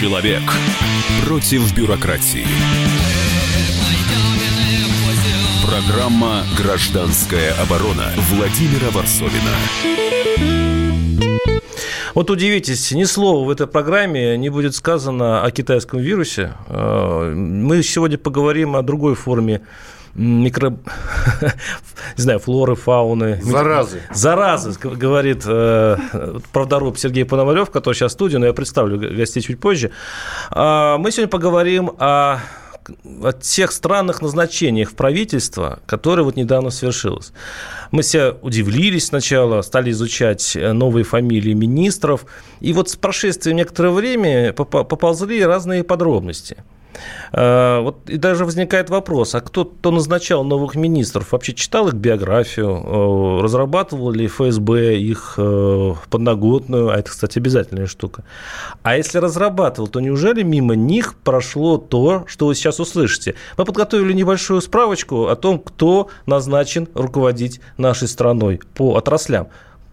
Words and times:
Человек 0.00 0.40
против 1.26 1.76
бюрократии. 1.76 2.46
Программа 5.62 6.42
«Гражданская 6.56 7.52
оборона» 7.60 8.06
Владимира 8.30 8.90
Варсовина. 8.92 9.52
Вот 12.14 12.30
удивитесь, 12.30 12.90
ни 12.92 13.04
слова 13.04 13.44
в 13.44 13.50
этой 13.50 13.66
программе 13.66 14.38
не 14.38 14.48
будет 14.48 14.74
сказано 14.74 15.44
о 15.44 15.50
китайском 15.50 16.00
вирусе. 16.00 16.54
Э, 16.68 17.34
мы 17.34 17.82
сегодня 17.82 18.16
поговорим 18.16 18.76
о 18.76 18.82
другой 18.82 19.14
форме 19.14 19.60
микро... 20.14 20.70
не 22.16 22.22
знаю, 22.22 22.38
флоры, 22.38 22.74
фауны. 22.74 23.40
Заразы. 23.42 24.02
Заразы, 24.12 24.78
говорит 24.78 25.42
э, 25.46 25.96
правдоруб 26.52 26.98
Сергей 26.98 27.24
Пономарев, 27.24 27.70
который 27.70 27.94
сейчас 27.94 28.12
в 28.12 28.14
студии, 28.14 28.36
но 28.36 28.46
я 28.46 28.52
представлю 28.52 28.98
гостей 28.98 29.40
чуть 29.40 29.60
позже. 29.60 29.90
А, 30.50 30.98
мы 30.98 31.10
сегодня 31.10 31.28
поговорим 31.28 31.92
о 31.98 32.38
о 33.22 33.32
тех 33.32 33.70
странных 33.72 34.20
назначениях 34.20 34.90
в 34.90 34.94
правительство, 34.94 35.78
которые 35.86 36.24
вот 36.24 36.34
недавно 36.36 36.70
свершилось. 36.70 37.32
Мы 37.92 38.02
все 38.02 38.36
удивились 38.42 39.06
сначала, 39.06 39.62
стали 39.62 39.90
изучать 39.90 40.56
новые 40.56 41.04
фамилии 41.04 41.52
министров, 41.52 42.24
и 42.58 42.72
вот 42.72 42.88
с 42.88 42.96
прошествием 42.96 43.58
некоторого 43.58 43.94
времени 43.94 44.50
поползли 44.50 45.44
разные 45.44 45.84
подробности– 45.84 46.56
Э, 46.66 46.79
вот 47.32 48.08
и 48.08 48.16
даже 48.16 48.44
возникает 48.44 48.90
вопрос, 48.90 49.34
а 49.34 49.40
кто, 49.40 49.64
кто 49.64 49.90
назначал 49.90 50.44
новых 50.44 50.74
министров? 50.74 51.32
Вообще 51.32 51.54
читал 51.54 51.88
их 51.88 51.94
биографию? 51.94 52.68
Э, 52.68 53.42
разрабатывал 53.42 54.10
ли 54.10 54.26
ФСБ 54.26 54.96
их 54.96 55.34
э, 55.36 55.94
подноготную? 56.10 56.90
А 56.90 56.96
это, 56.96 57.10
кстати, 57.10 57.38
обязательная 57.38 57.86
штука. 57.86 58.24
А 58.82 58.96
если 58.96 59.18
разрабатывал, 59.18 59.88
то 59.88 60.00
неужели 60.00 60.42
мимо 60.42 60.74
них 60.74 61.14
прошло 61.14 61.78
то, 61.78 62.24
что 62.26 62.46
вы 62.46 62.54
сейчас 62.54 62.80
услышите? 62.80 63.34
Мы 63.56 63.64
подготовили 63.64 64.12
небольшую 64.12 64.60
справочку 64.60 65.26
о 65.26 65.36
том, 65.36 65.58
кто 65.58 66.08
назначен 66.26 66.88
руководить 66.94 67.60
нашей 67.76 68.08
страной 68.08 68.60
по 68.74 68.96
отраслям. 68.96 69.48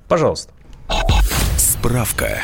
Пожалуйста. 0.07 0.51
Справка. 1.57 2.41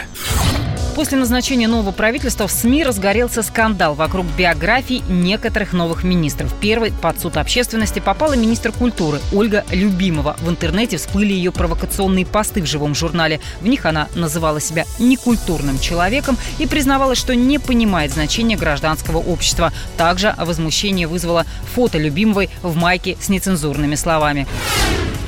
После 0.95 1.17
назначения 1.17 1.67
нового 1.67 1.91
правительства 1.91 2.47
в 2.47 2.51
СМИ 2.51 2.83
разгорелся 2.83 3.41
скандал 3.41 3.95
вокруг 3.95 4.27
биографий 4.37 5.03
некоторых 5.09 5.73
новых 5.73 6.03
министров. 6.03 6.53
Первый 6.61 6.91
под 6.91 7.19
суд 7.19 7.37
общественности 7.37 7.99
попала 7.99 8.33
министр 8.35 8.71
культуры 8.71 9.19
Ольга 9.33 9.65
Любимова. 9.71 10.37
В 10.39 10.49
интернете 10.49 10.97
всплыли 10.97 11.33
ее 11.33 11.51
провокационные 11.51 12.27
посты 12.27 12.61
в 12.61 12.67
живом 12.67 12.93
журнале. 12.93 13.39
В 13.61 13.67
них 13.67 13.87
она 13.87 14.07
называла 14.13 14.61
себя 14.61 14.85
некультурным 14.99 15.79
человеком 15.79 16.37
и 16.59 16.67
признавалась, 16.67 17.17
что 17.17 17.35
не 17.35 17.57
понимает 17.57 18.11
значения 18.11 18.55
гражданского 18.55 19.17
общества. 19.17 19.73
Также 19.97 20.35
возмущение 20.37 21.07
вызвало 21.07 21.47
фото 21.73 21.97
Любимовой 21.97 22.51
в 22.61 22.75
майке 22.75 23.17
с 23.19 23.29
нецензурными 23.29 23.95
словами. 23.95 24.45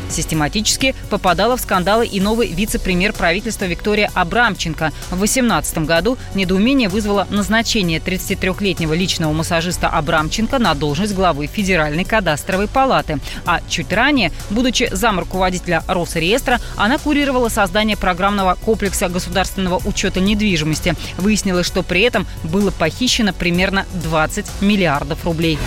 Систематически 0.09 0.95
попадала 1.09 1.57
в 1.57 1.61
скандалы 1.61 2.05
и 2.05 2.19
новый 2.19 2.47
вице-премьер 2.47 3.13
правительства 3.13 3.65
Виктория 3.65 4.09
Абрамченко. 4.13 4.91
В 5.11 5.17
2018 5.17 5.79
году 5.79 6.17
недоумение 6.33 6.89
вызвало 6.89 7.27
назначение 7.29 7.99
33-летнего 7.99 8.93
личного 8.93 9.33
массажиста 9.33 9.87
Абрамченко 9.89 10.59
на 10.59 10.73
должность 10.73 11.15
главы 11.15 11.47
Федеральной 11.47 12.05
кадастровой 12.05 12.67
палаты. 12.67 13.19
А 13.45 13.61
чуть 13.67 13.91
ранее, 13.91 14.31
будучи 14.49 14.89
зам 14.91 15.19
руководителя 15.19 15.83
Росреестра, 15.87 16.59
она 16.75 16.97
курировала 16.97 17.49
создание 17.49 17.97
программного 17.97 18.55
комплекса 18.55 19.09
государственного 19.09 19.81
учета 19.85 20.19
недвижимости. 20.19 20.95
Выяснилось, 21.17 21.65
что 21.65 21.83
при 21.83 22.01
этом 22.01 22.27
было 22.43 22.71
похищено 22.71 23.33
примерно 23.33 23.85
20 23.93 24.45
миллиардов 24.61 25.25
рублей. 25.25 25.57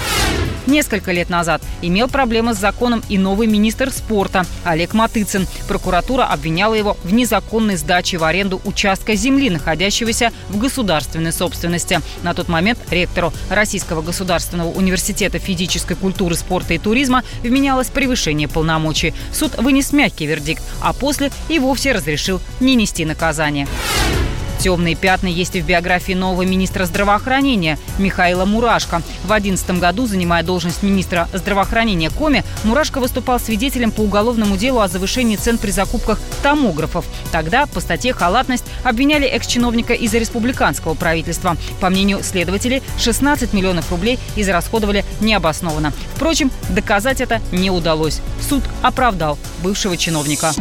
Несколько 0.68 1.12
лет 1.12 1.30
назад 1.30 1.62
имел 1.80 2.08
проблемы 2.08 2.52
с 2.52 2.58
законом 2.58 3.02
и 3.08 3.16
новый 3.16 3.46
министр 3.46 3.90
спорта 3.90 4.44
Олег 4.64 4.92
Матыцын. 4.92 5.46
Прокуратура 5.66 6.24
обвиняла 6.24 6.74
его 6.74 6.98
в 7.04 7.14
незаконной 7.14 7.76
сдаче 7.76 8.18
в 8.18 8.24
аренду 8.24 8.60
участка 8.66 9.14
земли, 9.14 9.48
находящегося 9.48 10.30
в 10.50 10.58
государственной 10.58 11.32
собственности. 11.32 12.02
На 12.22 12.34
тот 12.34 12.48
момент 12.48 12.78
ректору 12.90 13.32
Российского 13.48 14.02
государственного 14.02 14.68
университета 14.68 15.38
физической 15.38 15.94
культуры, 15.94 16.34
спорта 16.34 16.74
и 16.74 16.78
туризма 16.78 17.24
вменялось 17.42 17.88
превышение 17.88 18.46
полномочий. 18.46 19.14
Суд 19.32 19.56
вынес 19.56 19.94
мягкий 19.94 20.26
вердикт, 20.26 20.62
а 20.82 20.92
после 20.92 21.32
и 21.48 21.58
вовсе 21.58 21.92
разрешил 21.92 22.42
не 22.60 22.74
нести 22.74 23.06
наказание. 23.06 23.66
Темные 24.58 24.96
пятна 24.96 25.28
есть 25.28 25.54
и 25.54 25.60
в 25.60 25.66
биографии 25.66 26.14
нового 26.14 26.42
министра 26.42 26.84
здравоохранения 26.84 27.78
Михаила 27.98 28.44
Мурашко. 28.44 29.02
В 29.22 29.28
2011 29.28 29.78
году, 29.78 30.06
занимая 30.06 30.42
должность 30.42 30.82
министра 30.82 31.28
здравоохранения 31.32 32.10
Коми, 32.10 32.44
Мурашко 32.64 32.98
выступал 32.98 33.38
свидетелем 33.38 33.92
по 33.92 34.00
уголовному 34.00 34.56
делу 34.56 34.80
о 34.80 34.88
завышении 34.88 35.36
цен 35.36 35.58
при 35.58 35.70
закупках 35.70 36.18
томографов. 36.42 37.04
Тогда 37.30 37.66
по 37.66 37.80
статье 37.80 38.12
«Халатность» 38.12 38.64
обвиняли 38.82 39.26
экс-чиновника 39.26 39.92
из 39.92 40.12
республиканского 40.14 40.94
правительства. 40.94 41.56
По 41.80 41.88
мнению 41.88 42.22
следователей, 42.24 42.82
16 42.98 43.52
миллионов 43.52 43.90
рублей 43.90 44.18
израсходовали 44.34 45.04
необоснованно. 45.20 45.92
Впрочем, 46.16 46.50
доказать 46.70 47.20
это 47.20 47.40
не 47.52 47.70
удалось. 47.70 48.20
Суд 48.48 48.64
оправдал 48.82 49.38
бывшего 49.62 49.96
чиновника. 49.96 50.52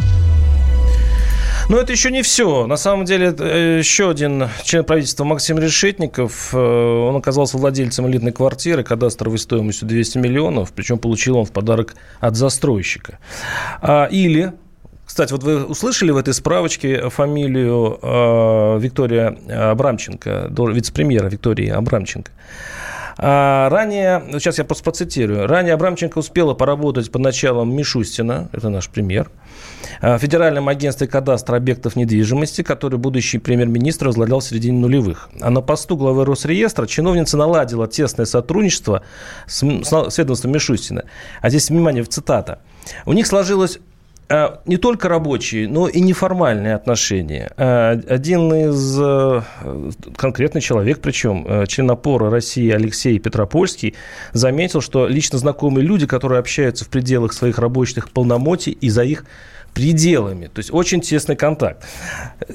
Но 1.68 1.76
это 1.78 1.92
еще 1.92 2.10
не 2.10 2.22
все. 2.22 2.66
На 2.66 2.78
самом 2.78 3.04
деле, 3.04 3.34
э, 3.38 3.78
еще 3.78 4.08
один 4.10 4.48
член 4.64 4.84
правительства 4.84 5.24
Максим 5.24 5.58
Решетников, 5.58 6.54
э, 6.54 6.58
он 6.58 7.14
оказался 7.16 7.58
владельцем 7.58 8.08
элитной 8.08 8.32
квартиры 8.32 8.82
кадастровой 8.82 9.38
стоимостью 9.38 9.86
200 9.86 10.16
миллионов, 10.18 10.72
причем 10.72 10.98
получил 10.98 11.36
он 11.36 11.44
в 11.44 11.52
подарок 11.52 11.94
от 12.20 12.36
застройщика. 12.36 13.18
А, 13.82 14.06
или 14.06 14.54
кстати, 15.04 15.32
вот 15.32 15.42
вы 15.42 15.64
услышали 15.64 16.10
в 16.10 16.16
этой 16.16 16.34
справочке 16.34 17.08
фамилию 17.08 17.98
э, 18.00 18.78
Виктория 18.78 19.36
Абрамченко, 19.70 20.50
вице-премьера 20.50 21.28
Виктории 21.28 21.68
Абрамченко. 21.68 22.30
А 23.20 23.68
ранее, 23.68 24.22
сейчас 24.34 24.58
я 24.58 24.64
просто 24.64 24.84
процитирую, 24.84 25.48
ранее 25.48 25.74
Абрамченко 25.74 26.18
успела 26.18 26.54
поработать 26.54 27.10
под 27.10 27.22
началом 27.22 27.74
Мишустина, 27.74 28.48
это 28.52 28.68
наш 28.68 28.88
премьер, 28.88 29.28
в 30.00 30.18
Федеральном 30.18 30.68
агентстве 30.68 31.06
кадастра 31.06 31.56
объектов 31.56 31.96
недвижимости, 31.96 32.62
который 32.62 32.98
будущий 32.98 33.38
премьер-министр 33.38 34.06
возглавлял 34.06 34.40
в 34.40 34.44
середине 34.44 34.78
нулевых. 34.78 35.28
А 35.40 35.50
на 35.50 35.60
посту 35.60 35.96
главы 35.96 36.24
Росреестра 36.24 36.86
чиновница 36.86 37.36
наладила 37.36 37.88
тесное 37.88 38.26
сотрудничество 38.26 39.02
с, 39.46 39.62
с 39.62 40.18
ведомством 40.18 40.52
Мишустина. 40.52 41.04
А 41.40 41.48
здесь, 41.48 41.70
внимание, 41.70 42.02
в 42.02 42.08
цитата. 42.08 42.60
У 43.06 43.12
них 43.12 43.26
сложилось 43.26 43.78
а, 44.30 44.60
не 44.66 44.76
только 44.76 45.08
рабочие, 45.08 45.68
но 45.68 45.88
и 45.88 46.00
неформальные 46.00 46.74
отношения. 46.74 47.50
А, 47.56 47.92
один 47.92 48.52
из 48.52 48.98
э, 49.00 49.40
конкретный 50.16 50.60
человек, 50.60 51.00
причем 51.00 51.46
э, 51.48 51.66
член 51.66 51.90
опоры 51.90 52.28
России 52.28 52.70
Алексей 52.70 53.18
Петропольский, 53.18 53.94
заметил, 54.34 54.82
что 54.82 55.06
лично 55.06 55.38
знакомые 55.38 55.86
люди, 55.86 56.06
которые 56.06 56.40
общаются 56.40 56.84
в 56.84 56.88
пределах 56.88 57.32
своих 57.32 57.58
рабочих 57.58 58.10
полномочий 58.10 58.72
и 58.72 58.90
за 58.90 59.02
их 59.02 59.24
пределами. 59.78 60.46
То 60.46 60.58
есть 60.58 60.74
очень 60.74 61.00
тесный 61.00 61.36
контакт. 61.36 61.84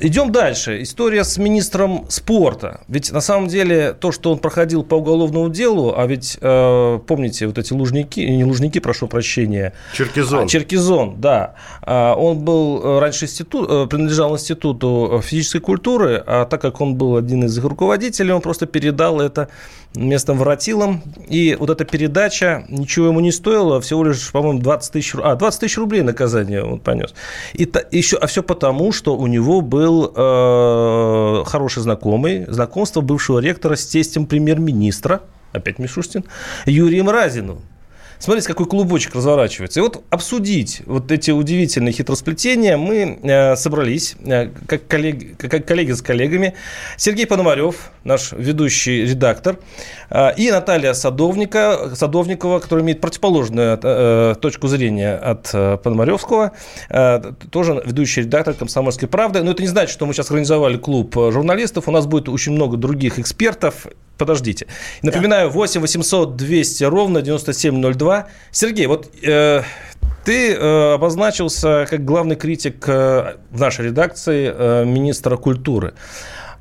Идем 0.02 0.34
дальше. 0.34 0.82
История 0.82 1.24
с 1.24 1.38
министром 1.38 2.06
спорта. 2.10 2.82
Ведь 2.90 3.14
на 3.14 3.22
самом 3.22 3.48
деле 3.48 3.94
то, 3.94 4.12
что 4.12 4.34
он 4.34 4.40
проходил 4.40 4.84
по 4.84 4.96
уголовному 4.96 5.48
делу, 5.48 5.94
а 5.96 6.06
ведь 6.06 6.38
э, 6.42 7.00
помните 7.08 7.48
вот 7.48 7.58
эти 7.58 7.72
лужники, 7.72 8.20
не 8.20 8.44
лужники, 8.44 8.80
прошу 8.80 9.08
прощения. 9.08 9.72
Черкизон. 9.94 10.44
А, 10.44 10.48
Черкизон, 10.48 11.22
да. 11.22 11.56
А, 11.82 12.14
он 12.14 12.40
был 12.40 12.82
э, 12.84 13.00
раньше 13.00 13.24
институт, 13.24 13.70
э, 13.70 13.88
принадлежал 13.90 14.34
институту 14.34 15.22
физической 15.24 15.60
культуры, 15.60 16.22
а 16.28 16.44
так 16.44 16.60
как 16.60 16.82
он 16.82 16.96
был 16.96 17.16
один 17.16 17.46
из 17.46 17.58
их 17.58 17.64
руководителей, 17.64 18.34
он 18.34 18.42
просто 18.42 18.66
передал 18.66 19.22
это 19.22 19.48
местным 19.96 20.38
воротилам. 20.38 21.02
И 21.30 21.56
вот 21.60 21.70
эта 21.70 21.86
передача 21.86 22.66
ничего 22.70 23.08
ему 23.08 23.20
не 23.20 23.32
стоила, 23.32 23.80
всего 23.80 24.04
лишь, 24.04 24.32
по-моему, 24.32 24.60
20 24.60 24.92
тысяч, 24.92 25.16
а, 25.16 25.36
20 25.36 25.60
тысяч 25.62 25.78
рублей 25.78 26.02
наказание 26.02 26.64
он 26.64 26.80
понес. 26.80 27.13
И 27.54 27.66
та, 27.66 27.82
еще, 27.92 28.18
а 28.18 28.28
все 28.28 28.44
потому, 28.44 28.92
что 28.92 29.16
у 29.18 29.28
него 29.28 29.62
был 29.62 30.12
э, 30.16 31.44
хороший 31.46 31.84
знакомый, 31.84 32.46
знакомство 32.48 33.02
бывшего 33.02 33.40
ректора 33.40 33.76
с 33.76 33.86
тестем 33.86 34.26
премьер-министра, 34.26 35.22
опять 35.52 35.80
Мишустин, 35.80 36.26
Юрием 36.66 37.10
Разиновым. 37.10 37.62
Смотрите, 38.20 38.48
какой 38.48 38.66
клубочек 38.66 39.16
разворачивается. 39.16 39.80
И 39.80 39.84
вот 39.84 40.04
обсудить 40.10 40.82
вот 40.86 41.12
эти 41.12 41.32
удивительные 41.32 41.94
хитросплетения 41.94 42.78
мы 42.78 43.20
э, 43.22 43.56
собрались, 43.56 44.16
э, 44.26 44.50
как, 44.68 44.88
коллеги, 44.88 45.36
как 45.38 45.66
коллеги 45.66 45.92
с 45.92 46.02
коллегами. 46.02 46.54
Сергей 46.98 47.28
Пономарев, 47.28 47.92
наш 48.04 48.32
ведущий 48.32 49.06
редактор, 49.06 49.60
э, 50.10 50.36
и 50.38 50.52
Наталья 50.52 50.94
Садовника, 50.94 51.96
Садовникова, 51.96 52.60
которая 52.60 52.84
имеет 52.86 53.02
противоположную 53.02 53.80
э, 53.82 54.36
точку 54.40 54.68
зрения 54.68 55.16
от 55.16 55.50
э, 55.54 55.78
Пономаревского, 55.84 56.54
э, 56.90 57.22
тоже 57.52 57.82
ведущий 57.86 58.22
редактор 58.22 58.54
«Комсомольской 58.54 59.08
правды». 59.08 59.44
Но 59.44 59.52
это 59.52 59.62
не 59.62 59.68
значит, 59.68 59.92
что 59.92 60.06
мы 60.06 60.14
сейчас 60.14 60.30
организовали 60.30 60.78
клуб 60.78 61.14
журналистов. 61.16 61.88
У 61.88 61.92
нас 61.92 62.06
будет 62.06 62.30
очень 62.30 62.54
много 62.54 62.78
других 62.78 63.20
экспертов 63.20 63.88
подождите. 64.18 64.68
Напоминаю, 65.02 65.50
8 65.50 65.82
800 65.82 66.36
200 66.36 66.84
ровно 66.86 67.22
9702. 67.22 68.28
Сергей, 68.52 68.88
вот 68.88 69.10
э, 69.24 69.64
ты 70.26 70.54
э, 70.54 70.94
обозначился 70.94 71.86
как 71.90 72.06
главный 72.06 72.36
критик 72.36 72.88
э, 72.88 73.36
в 73.52 73.60
нашей 73.60 73.86
редакции 73.86 74.54
э, 74.54 74.86
министра 74.86 75.38
культуры. 75.38 75.94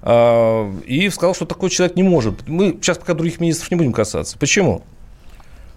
Э, 0.03 0.71
и 0.87 1.09
сказал, 1.11 1.35
что 1.35 1.47
такой 1.47 1.71
человек 1.71 1.97
не 1.97 2.03
может. 2.03 2.49
Мы 2.49 2.73
сейчас 2.81 2.99
пока 2.99 3.15
других 3.15 3.41
министров 3.41 3.71
не 3.71 3.77
будем 3.77 3.93
касаться. 3.93 4.37
Почему? 4.39 4.83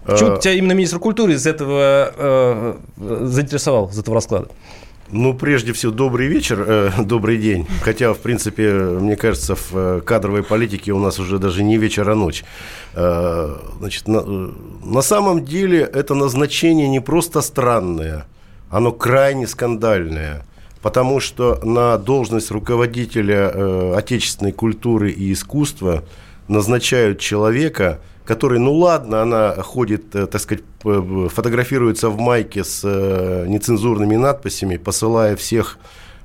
Почему 0.04 0.34
э, 0.34 0.40
тебя 0.40 0.52
именно 0.54 0.72
министр 0.72 0.98
культуры 0.98 1.34
из 1.34 1.46
этого 1.46 2.12
э, 2.16 2.76
заинтересовал, 2.96 3.88
из 3.88 3.98
этого 3.98 4.14
расклада? 4.14 4.48
Ну, 5.12 5.34
прежде 5.34 5.72
всего, 5.72 5.92
добрый 5.92 6.26
вечер, 6.26 6.64
э, 6.66 6.90
добрый 7.04 7.38
день. 7.38 7.66
Хотя, 7.82 8.12
в 8.12 8.18
принципе, 8.18 8.72
мне 8.72 9.16
кажется, 9.16 9.54
в 9.54 9.70
э, 9.72 10.00
кадровой 10.04 10.42
политике 10.42 10.92
у 10.92 10.98
нас 10.98 11.20
уже 11.20 11.38
даже 11.38 11.62
не 11.62 11.78
вечер, 11.78 12.10
а 12.10 12.14
ночь. 12.14 12.44
Э, 12.94 13.56
значит, 13.78 14.08
на, 14.08 14.18
э, 14.18 14.50
на 14.84 15.02
самом 15.02 15.44
деле 15.44 15.80
это 15.80 16.14
назначение 16.14 16.88
не 16.88 17.00
просто 17.00 17.40
странное, 17.40 18.26
оно 18.68 18.90
крайне 18.90 19.46
скандальное. 19.46 20.44
Потому 20.82 21.20
что 21.20 21.60
на 21.64 21.98
должность 21.98 22.50
руководителя 22.50 23.50
э, 23.52 23.94
отечественной 23.96 24.52
культуры 24.52 25.10
и 25.10 25.32
искусства 25.32 26.04
назначают 26.48 27.20
человека– 27.20 28.00
который, 28.26 28.58
ну 28.58 28.74
ладно, 28.74 29.22
она 29.22 29.54
ходит, 29.62 30.14
э, 30.14 30.26
так 30.26 30.40
сказать, 30.40 30.64
фотографируется 30.82 32.10
в 32.10 32.18
майке 32.18 32.64
с 32.64 32.82
э, 32.84 33.46
нецензурными 33.46 34.16
надписями, 34.16 34.76
посылая 34.76 35.36
всех 35.36 35.78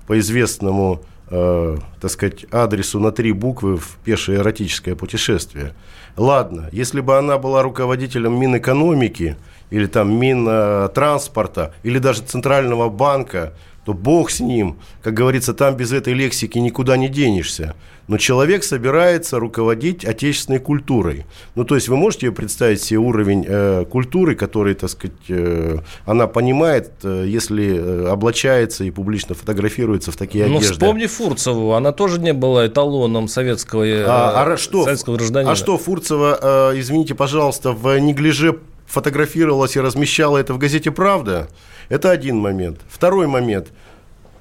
по 0.08 0.18
известному, 0.20 1.02
э, 1.30 1.78
так 2.02 2.12
сказать, 2.12 2.46
адресу 2.52 3.00
на 3.00 3.12
три 3.12 3.32
буквы 3.32 3.78
в 3.78 3.98
пешее 4.04 4.40
эротическое 4.40 4.96
путешествие. 4.96 5.74
Ладно, 6.18 6.70
если 6.72 7.02
бы 7.02 7.18
она 7.18 7.38
была 7.38 7.62
руководителем 7.62 8.38
Минэкономики 8.40 9.38
или 9.70 9.86
там 9.86 10.14
Минтранспорта 10.20 11.74
или 11.84 12.00
даже 12.00 12.24
Центрального 12.24 12.90
банка, 12.90 13.54
то 13.86 13.94
бог 13.94 14.30
с 14.30 14.40
ним. 14.40 14.78
Как 15.02 15.14
говорится, 15.14 15.54
там 15.54 15.76
без 15.76 15.92
этой 15.92 16.14
лексики 16.14 16.58
никуда 16.58 16.98
не 16.98 17.10
денешься. 17.10 17.76
Но 18.08 18.18
человек 18.18 18.64
собирается 18.64 19.40
руководить 19.40 20.06
отечественной 20.06 20.60
культурой. 20.60 21.26
Ну, 21.56 21.64
то 21.64 21.76
есть 21.76 21.88
вы 21.88 21.98
можете 21.98 22.32
представить 22.32 22.82
себе 22.82 23.00
уровень 23.00 23.46
э, 23.48 23.86
культуры, 23.90 24.36
который, 24.36 24.74
так 24.74 24.90
сказать, 24.90 25.16
э, 25.30 25.78
она 26.06 26.28
понимает, 26.28 26.92
э, 27.04 27.26
если 27.28 27.76
э, 27.76 28.08
облачается 28.08 28.84
и 28.84 28.92
публично 28.92 29.36
фотографируется 29.36 30.12
в 30.12 30.18
такие 30.18 30.46
ну, 30.46 30.58
одежды. 30.58 30.74
Ну, 30.74 30.80
вспомни 30.80 31.06
Фурцеву, 31.06 31.74
она 31.74 31.92
тоже 31.92 32.20
не 32.20 32.34
была 32.34 32.68
эталоном 32.68 33.28
советского, 33.28 33.84
э, 33.84 34.04
а, 34.06 34.44
а 34.44 34.58
что, 34.58 34.84
советского 34.84 35.18
гражданина. 35.18 35.52
А 35.52 35.56
что 35.56 35.78
Фурцева, 35.78 36.72
э, 36.74 36.80
извините, 36.80 37.16
пожалуйста, 37.16 37.72
в 37.72 37.98
неглиже 38.00 38.60
фотографировалась 38.88 39.76
и 39.76 39.80
размещала 39.80 40.38
это 40.38 40.54
в 40.54 40.58
газете 40.58 40.92
«Правда», 40.92 41.48
это 41.90 42.10
один 42.10 42.38
момент. 42.38 42.80
Второй 42.90 43.28
момент. 43.28 43.68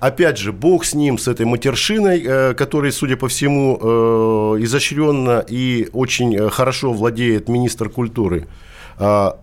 Опять 0.00 0.38
же, 0.38 0.52
бог 0.52 0.84
с 0.84 0.94
ним, 0.94 1.18
с 1.18 1.28
этой 1.28 1.44
матершиной, 1.44 2.22
э, 2.24 2.90
судя 2.90 3.16
по 3.16 3.28
всему, 3.28 3.78
э, 3.80 4.62
изощренно 4.62 5.44
и 5.46 5.88
очень 5.92 6.34
э, 6.34 6.48
хорошо 6.48 6.92
владеет 6.92 7.48
министр 7.48 7.90
культуры. 7.90 8.48
А, 8.96 9.38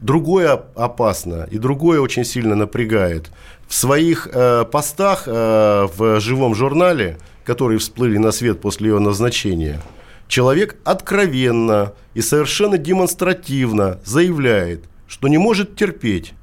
другое 0.00 0.62
опасно 0.74 1.46
и 1.50 1.58
другое 1.58 2.00
очень 2.00 2.24
сильно 2.24 2.54
напрягает. 2.54 3.30
В 3.68 3.74
своих 3.74 4.28
постах 4.70 5.26
в 5.26 6.20
живом 6.20 6.54
журнале, 6.54 7.16
которые 7.42 7.78
всплыли 7.78 8.18
на 8.18 8.32
свет 8.32 8.60
после 8.60 8.90
ее 8.90 8.98
назначения, 8.98 9.80
человек 10.28 10.76
откровенно 10.84 11.94
и 12.12 12.20
совершенно 12.20 12.76
демонстративно 12.76 13.98
заявляет, 14.04 14.84
что 15.08 15.28
не 15.28 15.38
может 15.38 15.74
терпеть 15.74 16.34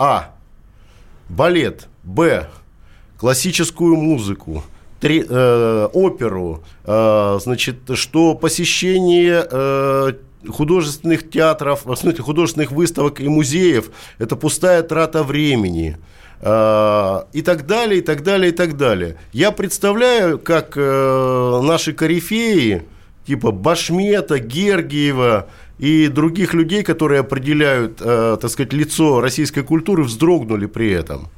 а 0.00 0.34
балет, 1.28 1.88
б, 2.02 2.48
классическую 3.20 3.96
музыку, 3.96 4.64
три, 4.98 5.22
э, 5.28 5.88
оперу, 5.92 6.62
э, 6.84 7.38
значит, 7.42 7.76
что 7.94 8.34
посещение 8.34 9.46
э, 9.50 10.12
художественных 10.48 11.28
театров, 11.28 11.84
в 11.84 11.94
смысле 11.96 12.22
художественных 12.22 12.72
выставок 12.72 13.20
и 13.20 13.28
музеев– 13.28 13.90
это 14.18 14.36
пустая 14.36 14.82
трата 14.82 15.22
времени 15.22 15.98
э, 16.40 17.22
и 17.34 17.42
так 17.42 17.66
далее, 17.66 17.98
и 17.98 18.02
так 18.02 18.22
далее, 18.22 18.52
и 18.52 18.54
так 18.54 18.78
далее. 18.78 19.18
Я 19.34 19.52
представляю, 19.52 20.38
как 20.38 20.72
э, 20.76 21.60
наши 21.62 21.92
корифеи, 21.92 22.84
типа 23.26 23.50
Башмета, 23.50 24.38
Гергиева, 24.38 25.46
и 25.78 26.08
других 26.08 26.54
людей, 26.54 26.82
которые 26.82 27.20
определяют, 27.20 28.00
э, 28.00 28.38
так 28.40 28.50
сказать, 28.50 28.72
лицо 28.72 29.20
российской 29.20 29.62
культуры, 29.62 30.04
вздрогнули 30.04 30.64
при 30.64 30.90
этом. 30.90 31.28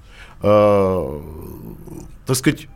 Так 2.32 2.38
сказать, 2.38 2.66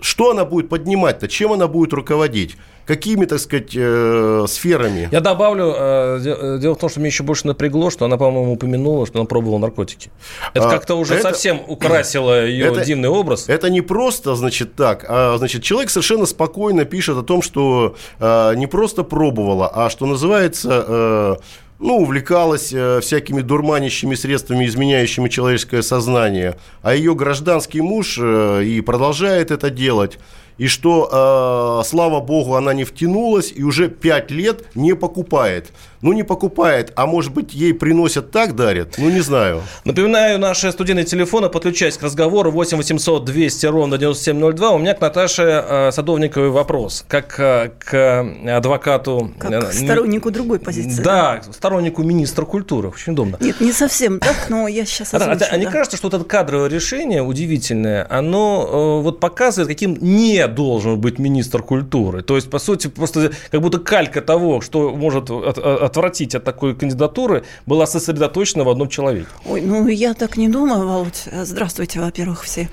что 0.00 0.30
она 0.30 0.44
будет 0.44 0.68
поднимать-то, 0.68 1.26
чем 1.26 1.52
она 1.52 1.66
будет 1.66 1.92
руководить? 1.92 2.56
какими, 2.86 3.24
так 3.24 3.38
сказать, 3.38 3.70
э, 3.74 4.44
сферами. 4.46 5.08
Я 5.10 5.20
добавлю, 5.20 5.74
э, 5.74 6.20
э, 6.22 6.58
дело 6.60 6.74
в 6.74 6.78
том, 6.78 6.90
что 6.90 7.00
мне 7.00 7.08
еще 7.08 7.22
больше 7.22 7.46
напрягло, 7.46 7.90
что 7.90 8.04
она, 8.04 8.16
по-моему, 8.16 8.52
упомянула, 8.52 9.06
что 9.06 9.20
она 9.20 9.26
пробовала 9.26 9.58
наркотики. 9.58 10.10
Это 10.52 10.68
а, 10.68 10.70
как-то 10.70 10.96
уже 10.96 11.14
это, 11.14 11.30
совсем 11.30 11.62
украсило 11.66 12.44
ее 12.44 12.66
это, 12.66 12.84
дивный 12.84 13.08
образ. 13.08 13.48
Это 13.48 13.70
не 13.70 13.80
просто, 13.80 14.34
значит, 14.34 14.74
так, 14.74 15.06
а, 15.08 15.36
значит, 15.38 15.62
человек 15.62 15.90
совершенно 15.90 16.26
спокойно 16.26 16.84
пишет 16.84 17.16
о 17.16 17.22
том, 17.22 17.40
что 17.40 17.96
э, 18.20 18.54
не 18.56 18.66
просто 18.66 19.02
пробовала, 19.02 19.70
а 19.72 19.90
что 19.90 20.06
называется... 20.06 20.84
Э, 20.86 21.36
ну, 21.78 21.96
увлекалась 21.96 22.72
э, 22.72 23.00
всякими 23.00 23.40
дурманящими 23.40 24.14
средствами, 24.14 24.66
изменяющими 24.66 25.28
человеческое 25.28 25.82
сознание, 25.82 26.56
а 26.82 26.94
ее 26.94 27.14
гражданский 27.14 27.80
муж 27.80 28.18
э, 28.20 28.64
и 28.64 28.80
продолжает 28.80 29.50
это 29.50 29.70
делать 29.70 30.18
и 30.58 30.68
что, 30.68 31.80
э, 31.82 31.88
слава 31.88 32.20
богу, 32.20 32.54
она 32.54 32.74
не 32.74 32.84
втянулась 32.84 33.52
и 33.54 33.62
уже 33.62 33.88
5 33.88 34.30
лет 34.30 34.64
не 34.74 34.94
покупает. 34.94 35.72
Ну, 36.04 36.12
не 36.12 36.22
покупает, 36.22 36.92
а 36.96 37.06
может 37.06 37.32
быть, 37.32 37.54
ей 37.54 37.72
приносят 37.72 38.30
так, 38.30 38.54
дарят? 38.54 38.96
Ну, 38.98 39.08
не 39.08 39.20
знаю. 39.20 39.62
Напоминаю, 39.86 40.38
наши 40.38 40.70
студийные 40.70 41.06
телефоны, 41.06 41.48
подключайтесь 41.48 41.96
к 41.96 42.02
разговору 42.02 42.50
8 42.50 42.76
800 42.76 43.24
200 43.24 43.64
ровно 43.64 43.96
9702. 43.96 44.70
У 44.72 44.78
меня 44.78 44.92
к 44.92 45.00
Наташе 45.00 45.64
э, 45.66 45.92
Садовниковой 45.92 46.50
вопрос, 46.50 47.06
как 47.08 47.40
э, 47.40 47.70
к 47.78 48.22
адвокату... 48.46 49.32
Как 49.38 49.70
к 49.70 49.72
стороннику 49.72 50.30
другой 50.30 50.58
позиции. 50.58 51.02
Да, 51.02 51.40
да, 51.46 51.52
стороннику 51.54 52.02
министра 52.02 52.44
культуры. 52.44 52.88
Очень 52.90 53.14
удобно. 53.14 53.38
Нет, 53.40 53.62
не 53.62 53.72
совсем 53.72 54.20
так, 54.20 54.50
но 54.50 54.68
я 54.68 54.84
сейчас 54.84 55.14
озвучу, 55.14 55.44
а, 55.44 55.46
а, 55.52 55.54
а 55.54 55.56
не 55.56 55.64
кажется, 55.64 55.96
что 55.96 56.08
вот 56.08 56.20
это 56.20 56.24
кадровое 56.26 56.68
решение 56.68 57.22
удивительное, 57.22 58.06
оно 58.10 59.00
вот 59.00 59.20
показывает, 59.20 59.68
каким 59.68 59.96
не 60.02 60.46
должен 60.48 61.00
быть 61.00 61.18
министр 61.18 61.62
культуры. 61.62 62.20
То 62.20 62.36
есть, 62.36 62.50
по 62.50 62.58
сути, 62.58 62.88
просто 62.88 63.32
как 63.50 63.62
будто 63.62 63.78
калька 63.78 64.20
того, 64.20 64.60
что 64.60 64.90
может 64.94 65.30
от, 65.30 65.93
отвратить 65.94 66.34
от 66.34 66.44
такой 66.44 66.74
кандидатуры, 66.74 67.44
была 67.66 67.86
сосредоточена 67.86 68.64
в 68.64 68.68
одном 68.68 68.88
человеке. 68.88 69.28
Ой, 69.46 69.60
ну 69.60 69.86
я 69.88 70.14
так 70.14 70.36
не 70.36 70.48
думаю, 70.48 70.86
Володь. 70.86 71.28
Здравствуйте, 71.44 72.00
во-первых, 72.00 72.42
все. 72.42 72.68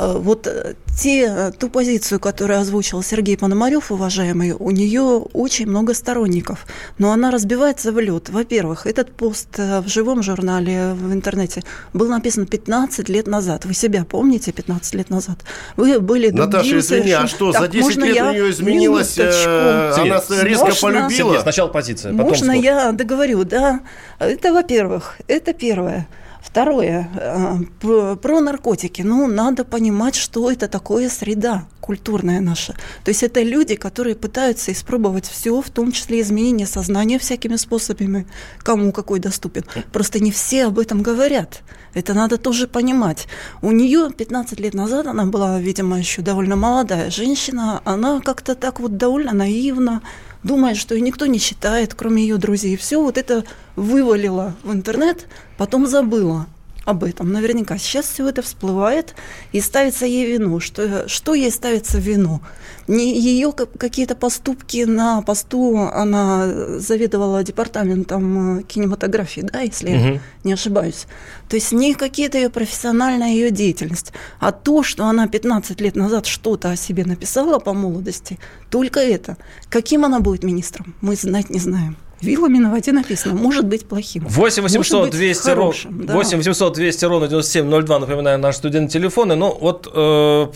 Э, 0.00 0.16
вот 0.16 0.46
э, 0.46 0.74
те, 0.98 1.26
э, 1.28 1.52
ту 1.58 1.68
позицию, 1.68 2.20
которую 2.20 2.60
озвучил 2.60 3.02
Сергей 3.02 3.36
Пономарев, 3.36 3.92
уважаемый, 3.92 4.52
у 4.52 4.70
нее 4.70 5.02
очень 5.02 5.66
много 5.66 5.94
сторонников, 5.94 6.66
но 6.98 7.12
она 7.12 7.30
разбивается 7.30 7.92
в 7.92 8.00
лед. 8.00 8.28
Во-первых, 8.30 8.86
этот 8.86 9.12
пост 9.12 9.58
в 9.58 9.84
живом 9.86 10.22
журнале 10.22 10.94
в 10.94 11.12
интернете 11.12 11.62
был 11.92 12.08
написан 12.08 12.46
15 12.46 13.08
лет 13.08 13.26
назад. 13.26 13.64
Вы 13.64 13.74
себя 13.74 14.04
помните 14.04 14.52
15 14.52 14.94
лет 14.94 15.10
назад? 15.10 15.38
Вы 15.76 16.00
были 16.00 16.30
Наташа, 16.30 16.78
извини, 16.78 16.82
совершенно... 16.82 17.24
а 17.24 17.28
что, 17.28 17.52
так, 17.52 17.62
за 17.62 17.68
10 17.68 17.96
лет 17.96 18.22
у 18.22 18.30
нее 18.32 18.50
изменилось, 18.50 19.18
э, 19.18 19.92
она 19.96 20.20
резко 20.42 20.66
можно? 20.66 20.80
полюбила? 20.80 21.10
Сергей, 21.10 21.40
сначала 21.40 21.68
позиция, 21.68 22.12
потом 22.12 22.28
Можно 22.28 22.52
спор. 22.52 22.64
я 22.64 22.92
договорю, 22.92 23.44
да? 23.44 23.80
Это, 24.18 24.52
во-первых, 24.52 25.16
это 25.28 25.52
первое. 25.52 26.08
Второе. 26.42 27.08
Э, 27.14 28.16
про 28.16 28.40
наркотики. 28.40 29.02
Ну, 29.02 29.26
надо 29.26 29.64
понимать, 29.64 30.14
что 30.14 30.50
это 30.50 30.68
такое 30.68 31.08
среда 31.08 31.66
культурная 31.80 32.40
наша. 32.40 32.74
То 33.04 33.10
есть 33.10 33.22
это 33.22 33.42
люди, 33.42 33.74
которые 33.74 34.14
пытаются 34.14 34.72
испробовать 34.72 35.26
все, 35.26 35.60
в 35.60 35.70
том 35.70 35.92
числе 35.92 36.20
изменение 36.20 36.66
сознания 36.66 37.18
всякими 37.18 37.56
способами, 37.56 38.26
кому 38.58 38.92
какой 38.92 39.18
доступен. 39.20 39.64
Просто 39.92 40.20
не 40.20 40.30
все 40.30 40.66
об 40.66 40.78
этом 40.78 41.02
говорят. 41.02 41.62
Это 41.94 42.14
надо 42.14 42.36
тоже 42.36 42.68
понимать. 42.68 43.26
У 43.62 43.72
нее 43.72 44.10
15 44.16 44.60
лет 44.60 44.74
назад, 44.74 45.06
она 45.06 45.24
была, 45.26 45.58
видимо, 45.58 45.98
еще 45.98 46.22
довольно 46.22 46.56
молодая 46.56 47.10
женщина, 47.10 47.80
она 47.84 48.20
как-то 48.20 48.54
так 48.54 48.80
вот 48.80 48.96
довольно 48.96 49.32
наивно 49.32 50.02
думает, 50.42 50.76
что 50.76 50.94
ее 50.94 51.00
никто 51.00 51.26
не 51.26 51.38
считает, 51.38 51.94
кроме 51.94 52.22
ее 52.22 52.36
друзей. 52.36 52.76
Все 52.76 53.02
вот 53.02 53.18
это 53.18 53.44
вывалила 53.76 54.54
в 54.62 54.72
интернет, 54.72 55.26
потом 55.56 55.86
забыла 55.86 56.46
об 56.90 57.04
этом 57.04 57.32
наверняка. 57.32 57.78
Сейчас 57.78 58.06
все 58.06 58.28
это 58.28 58.42
всплывает 58.42 59.14
и 59.52 59.60
ставится 59.60 60.06
ей 60.06 60.32
вину. 60.32 60.60
Что, 60.60 61.08
что 61.08 61.34
ей 61.34 61.50
ставится 61.50 61.98
в 61.98 62.00
вину? 62.00 62.40
Не 62.88 63.18
ее 63.18 63.52
какие-то 63.52 64.14
поступки 64.16 64.84
на 64.84 65.22
посту, 65.22 65.76
она 65.78 66.78
заведовала 66.78 67.44
департаментом 67.44 68.58
э, 68.58 68.62
кинематографии, 68.64 69.42
да, 69.42 69.60
если 69.60 69.88
угу. 69.88 70.06
я 70.14 70.20
не 70.44 70.52
ошибаюсь. 70.52 71.06
То 71.48 71.56
есть 71.56 71.72
не 71.72 71.94
какие-то 71.94 72.38
ее 72.38 72.50
профессиональная 72.50 73.30
ее 73.30 73.50
деятельность, 73.50 74.12
а 74.40 74.50
то, 74.50 74.82
что 74.82 75.04
она 75.04 75.28
15 75.28 75.80
лет 75.80 75.94
назад 75.96 76.26
что-то 76.26 76.70
о 76.70 76.76
себе 76.76 77.04
написала 77.04 77.60
по 77.60 77.72
молодости, 77.72 78.38
только 78.70 79.00
это. 79.00 79.36
Каким 79.68 80.04
она 80.04 80.20
будет 80.20 80.42
министром, 80.42 80.94
мы 81.00 81.14
знать 81.14 81.50
не 81.50 81.60
знаем. 81.60 81.96
Вилами 82.20 82.58
на 82.58 82.70
воде 82.70 82.92
написано, 82.92 83.34
может 83.34 83.66
быть 83.66 83.86
плохим. 83.86 84.24
8 84.26 84.62
800 84.62 85.10
200 85.10 85.50
ровно 85.50 85.74
да. 86.06 86.14
8 86.14 86.38
800 86.38 86.74
200 86.74 87.04
ровно 87.06 87.28
9702, 87.28 87.98
напоминаю, 87.98 88.38
наш 88.38 88.56
студент 88.56 88.90
телефоны. 88.90 89.36
Ну, 89.36 89.56
вот, 89.58 89.90
э, 89.92 90.46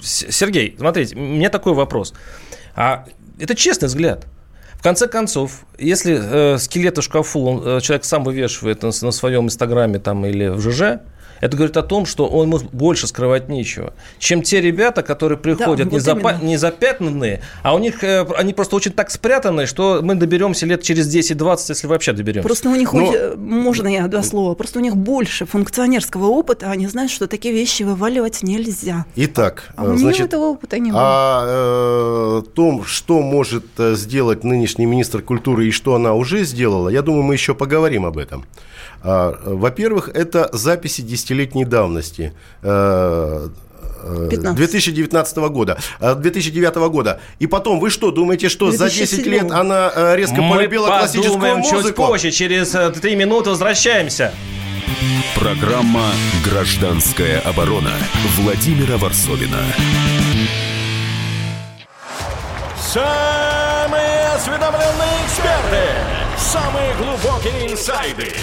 Сергей, 0.00 0.74
смотрите, 0.78 1.16
у 1.16 1.20
меня 1.20 1.48
такой 1.48 1.74
вопрос. 1.74 2.14
А 2.74 3.04
это 3.38 3.54
честный 3.54 3.86
взгляд. 3.86 4.26
В 4.74 4.82
конце 4.82 5.06
концов, 5.06 5.64
если 5.78 6.18
э, 6.20 6.58
скелеты 6.58 7.02
в 7.02 7.04
шкафу 7.04 7.44
он, 7.44 7.62
э, 7.64 7.80
человек 7.80 8.04
сам 8.04 8.24
вывешивает 8.24 8.82
на, 8.82 8.88
на 8.88 9.12
своем 9.12 9.44
инстаграме 9.44 10.00
там, 10.00 10.26
или 10.26 10.48
в 10.48 10.60
ЖЖ, 10.60 11.02
это 11.42 11.56
говорит 11.56 11.76
о 11.76 11.82
том, 11.82 12.06
что 12.06 12.28
он 12.28 12.46
ему 12.46 12.60
больше 12.70 13.08
скрывать 13.08 13.48
нечего, 13.48 13.94
чем 14.20 14.42
те 14.42 14.60
ребята, 14.60 15.02
которые 15.02 15.36
приходят 15.36 15.88
да, 15.88 15.96
не, 15.96 15.98
вот 15.98 16.08
запа- 16.08 16.42
не 16.42 16.56
запятнанные, 16.56 17.42
а 17.64 17.74
у 17.74 17.80
них 17.80 18.04
э, 18.04 18.24
они 18.36 18.54
просто 18.54 18.76
очень 18.76 18.92
так 18.92 19.10
спрятаны, 19.10 19.66
что 19.66 20.00
мы 20.02 20.14
доберемся 20.14 20.66
лет 20.66 20.82
через 20.82 21.12
10-20, 21.12 21.64
если 21.70 21.88
вообще 21.88 22.12
доберемся. 22.12 22.46
Просто 22.46 22.68
у 22.68 22.76
них, 22.76 22.92
Но... 22.92 23.06
хоть, 23.06 23.36
можно 23.36 23.88
я 23.88 24.06
два 24.06 24.22
слова, 24.22 24.54
просто 24.54 24.78
у 24.78 24.82
них 24.82 24.96
больше 24.96 25.44
функционерского 25.44 26.26
опыта, 26.26 26.70
они 26.70 26.86
знают, 26.86 27.10
что 27.10 27.26
такие 27.26 27.52
вещи 27.52 27.82
вываливать 27.82 28.44
нельзя. 28.44 29.04
Итак, 29.16 29.72
а 29.74 29.90
у 29.90 29.96
значит, 29.96 30.28
этого 30.28 30.44
опыта 30.44 30.78
не 30.78 30.92
было. 30.92 31.00
О 31.02 32.40
э, 32.40 32.42
том, 32.54 32.84
что 32.84 33.20
может 33.20 33.64
э, 33.78 33.96
сделать 33.96 34.44
нынешний 34.44 34.86
министр 34.86 35.22
культуры 35.22 35.66
и 35.66 35.72
что 35.72 35.96
она 35.96 36.14
уже 36.14 36.44
сделала, 36.44 36.88
я 36.88 37.02
думаю, 37.02 37.24
мы 37.24 37.34
еще 37.34 37.56
поговорим 37.56 38.06
об 38.06 38.16
этом. 38.16 38.44
А, 39.04 39.38
во-первых, 39.44 40.08
это 40.12 40.50
записи 40.52 41.02
десятилетней 41.02 41.64
давности. 41.64 42.32
2019 42.62 45.36
э, 45.36 45.40
э, 45.40 45.48
года, 45.48 45.78
2009 46.00 46.76
э, 46.76 46.88
года. 46.88 47.20
И 47.38 47.46
потом, 47.46 47.78
вы 47.80 47.90
что, 47.90 48.10
думаете, 48.10 48.48
что 48.48 48.70
2007. 48.70 49.06
за 49.06 49.16
10 49.16 49.26
лет 49.26 49.50
она 49.50 50.16
резко 50.16 50.40
Мы 50.42 50.56
полюбила 50.56 50.86
классическую 50.86 51.58
музыку? 51.58 51.82
чуть 51.82 51.94
позже, 51.94 52.30
через 52.30 52.70
3 52.70 53.16
минуты 53.16 53.50
возвращаемся. 53.50 54.32
Программа 55.34 56.12
«Гражданская 56.44 57.40
оборона» 57.40 57.92
Владимира 58.36 58.96
Варсовина. 58.98 59.58
Самые 62.78 64.28
осведомленные 64.36 65.24
эксперты, 65.24 65.82
самые 66.36 66.94
глубокие 66.94 67.72
инсайды– 67.72 68.28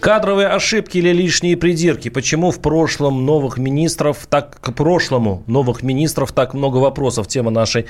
Кадровые 0.00 0.48
ошибки 0.48 0.98
или 0.98 1.10
лишние 1.10 1.56
придирки. 1.56 2.08
Почему 2.08 2.50
в 2.50 2.60
прошлом 2.60 3.24
новых 3.24 3.58
министров, 3.58 4.26
так 4.28 4.60
к 4.60 4.72
прошлому 4.72 5.42
новых 5.46 5.82
министров 5.82 6.32
так 6.32 6.54
много 6.54 6.78
вопросов. 6.78 7.28
Тема 7.28 7.50
нашей 7.50 7.86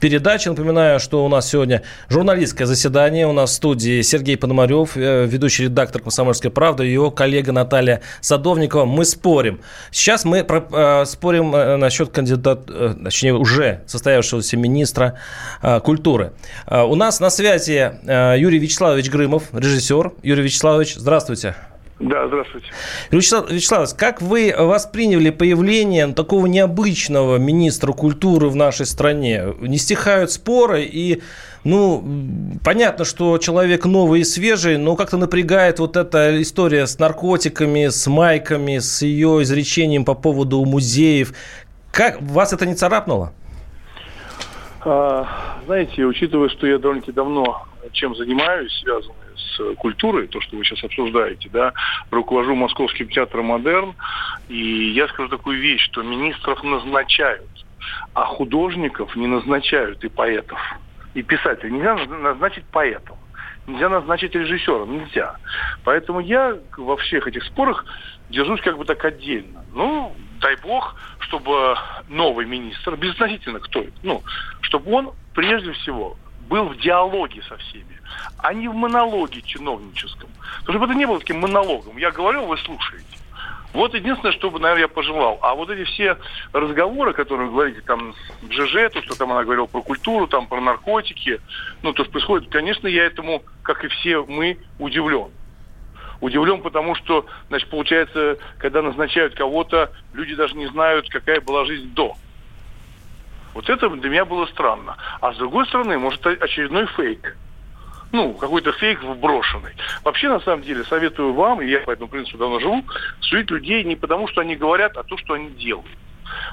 передачи. 0.00 0.48
Напоминаю, 0.48 1.00
что 1.00 1.24
у 1.24 1.28
нас 1.28 1.48
сегодня 1.48 1.82
журналистское 2.08 2.66
заседание. 2.66 3.26
У 3.26 3.32
нас 3.32 3.50
в 3.50 3.54
студии 3.54 4.02
Сергей 4.02 4.36
Пономарев, 4.36 4.96
э, 4.96 5.26
ведущий 5.26 5.64
редактор 5.64 6.02
«Комсомольской 6.02 6.50
правды», 6.50 6.88
и 6.88 6.92
его 6.92 7.10
коллега 7.10 7.52
Наталья 7.52 8.00
Садовникова. 8.20 8.84
Мы 8.84 9.04
спорим. 9.04 9.60
Сейчас 9.90 10.24
мы 10.24 10.44
про, 10.44 10.66
э, 10.70 11.04
спорим 11.04 11.54
э, 11.54 11.76
насчет 11.76 12.10
кандидата, 12.10 12.62
э, 12.68 12.94
точнее, 13.04 13.34
уже 13.34 13.82
состоявшегося 13.86 14.56
министра 14.56 15.18
э, 15.62 15.80
культуры. 15.80 16.32
Э, 16.66 16.82
у 16.82 16.94
нас 16.94 17.20
на 17.20 17.30
связи 17.30 17.92
э, 18.06 18.36
Юрий 18.38 18.58
Вячеславович 18.58 19.10
Грымов, 19.10 19.44
режиссер. 19.52 20.12
Юрий 20.22 20.42
Вячеславович, 20.42 20.94
здравствуйте. 20.96 21.49
Да, 22.00 22.26
здравствуйте. 22.28 22.66
Вячеслав, 23.10 23.50
Вячеслав, 23.50 23.94
как 23.94 24.22
вы 24.22 24.54
восприняли 24.56 25.28
появление 25.28 26.08
такого 26.08 26.46
необычного 26.46 27.36
министра 27.36 27.92
культуры 27.92 28.48
в 28.48 28.56
нашей 28.56 28.86
стране? 28.86 29.54
Не 29.60 29.76
стихают 29.76 30.32
споры 30.32 30.82
и 30.82 31.22
ну, 31.62 32.02
понятно, 32.64 33.04
что 33.04 33.36
человек 33.36 33.84
новый 33.84 34.22
и 34.22 34.24
свежий, 34.24 34.78
но 34.78 34.96
как-то 34.96 35.18
напрягает 35.18 35.78
вот 35.78 35.98
эта 35.98 36.40
история 36.40 36.86
с 36.86 36.98
наркотиками, 36.98 37.88
с 37.88 38.06
майками, 38.06 38.78
с 38.78 39.02
ее 39.02 39.42
изречением 39.42 40.06
по 40.06 40.14
поводу 40.14 40.64
музеев. 40.64 41.34
Как 41.92 42.22
вас 42.22 42.54
это 42.54 42.64
не 42.64 42.74
царапнуло? 42.74 43.34
А, 44.82 45.58
знаете, 45.66 46.06
учитывая, 46.06 46.48
что 46.48 46.66
я 46.66 46.78
довольно-таки 46.78 47.12
давно 47.12 47.66
чем 47.92 48.14
занимаюсь, 48.14 48.72
связанный 48.82 49.14
с 49.40 49.74
культурой, 49.76 50.28
то, 50.28 50.40
что 50.40 50.56
вы 50.56 50.64
сейчас 50.64 50.84
обсуждаете, 50.84 51.48
да, 51.52 51.72
руковожу 52.10 52.54
Московским 52.54 53.08
театром 53.08 53.46
«Модерн», 53.46 53.94
и 54.48 54.90
я 54.90 55.08
скажу 55.08 55.28
такую 55.28 55.60
вещь, 55.60 55.82
что 55.84 56.02
министров 56.02 56.62
назначают, 56.62 57.48
а 58.14 58.24
художников 58.24 59.16
не 59.16 59.26
назначают 59.26 60.04
и 60.04 60.08
поэтов, 60.08 60.58
и 61.14 61.22
писателей. 61.22 61.72
Нельзя 61.72 61.94
назначить 61.94 62.64
поэтом, 62.72 63.16
нельзя 63.66 63.88
назначить 63.88 64.34
режиссером, 64.34 64.92
нельзя. 64.92 65.36
Поэтому 65.84 66.20
я 66.20 66.56
во 66.76 66.96
всех 66.96 67.26
этих 67.26 67.44
спорах 67.44 67.84
держусь 68.28 68.60
как 68.60 68.78
бы 68.78 68.84
так 68.84 69.04
отдельно. 69.04 69.64
Ну, 69.74 70.14
дай 70.40 70.56
бог, 70.56 70.94
чтобы 71.20 71.76
новый 72.08 72.46
министр, 72.46 72.96
безотносительно 72.96 73.60
кто 73.60 73.80
это, 73.80 73.92
ну, 74.02 74.22
чтобы 74.62 74.92
он 74.92 75.12
прежде 75.34 75.72
всего 75.72 76.16
был 76.50 76.64
в 76.64 76.76
диалоге 76.76 77.42
со 77.48 77.56
всеми, 77.56 78.00
а 78.38 78.52
не 78.52 78.68
в 78.68 78.74
монологе 78.74 79.40
чиновническом. 79.40 80.28
Потому 80.60 80.78
что 80.78 80.84
это 80.84 80.94
не 80.98 81.06
было 81.06 81.20
таким 81.20 81.38
монологом. 81.38 81.96
Я 81.96 82.10
говорю, 82.10 82.44
вы 82.44 82.58
слушаете. 82.58 83.06
Вот 83.72 83.94
единственное, 83.94 84.32
что 84.32 84.50
бы, 84.50 84.58
наверное, 84.58 84.82
я 84.82 84.88
пожелал. 84.88 85.38
А 85.42 85.54
вот 85.54 85.70
эти 85.70 85.84
все 85.84 86.16
разговоры, 86.52 87.12
которые 87.12 87.46
вы 87.46 87.52
говорите, 87.52 87.80
там, 87.82 88.14
ЖЖ, 88.50 88.92
то, 88.92 89.00
что 89.00 89.16
там 89.16 89.30
она 89.30 89.44
говорила 89.44 89.66
про 89.66 89.80
культуру, 89.80 90.26
там, 90.26 90.48
про 90.48 90.60
наркотики, 90.60 91.40
ну, 91.82 91.92
то, 91.92 92.02
что 92.02 92.10
происходит, 92.10 92.50
конечно, 92.50 92.88
я 92.88 93.04
этому, 93.04 93.44
как 93.62 93.84
и 93.84 93.88
все 93.88 94.24
мы, 94.24 94.58
удивлен. 94.80 95.28
Удивлен, 96.20 96.62
потому 96.62 96.96
что, 96.96 97.26
значит, 97.48 97.70
получается, 97.70 98.38
когда 98.58 98.82
назначают 98.82 99.36
кого-то, 99.36 99.92
люди 100.14 100.34
даже 100.34 100.56
не 100.56 100.66
знают, 100.66 101.08
какая 101.08 101.40
была 101.40 101.64
жизнь 101.64 101.94
до. 101.94 102.16
Вот 103.54 103.68
это 103.68 103.88
для 103.88 104.10
меня 104.10 104.24
было 104.24 104.46
странно. 104.46 104.96
А 105.20 105.32
с 105.32 105.36
другой 105.36 105.66
стороны, 105.66 105.98
может, 105.98 106.24
очередной 106.26 106.86
фейк. 106.86 107.36
ну, 108.12 108.34
какой-то 108.34 108.72
фейк 108.72 109.02
вброшенный. 109.02 109.72
Вообще, 110.04 110.28
на 110.28 110.40
самом 110.40 110.62
деле, 110.62 110.84
советую 110.84 111.32
вам, 111.32 111.62
и 111.62 111.68
я 111.68 111.80
по 111.80 111.92
этому 111.92 112.08
принципу 112.08 112.38
давно 112.38 112.58
живу, 112.58 112.84
судить 113.20 113.50
людей 113.50 113.84
не 113.84 113.94
потому, 113.96 114.26
что 114.28 114.40
они 114.40 114.56
говорят, 114.56 114.96
а 114.96 115.04
то, 115.04 115.16
что 115.16 115.34
они 115.34 115.50
делают. 115.50 115.86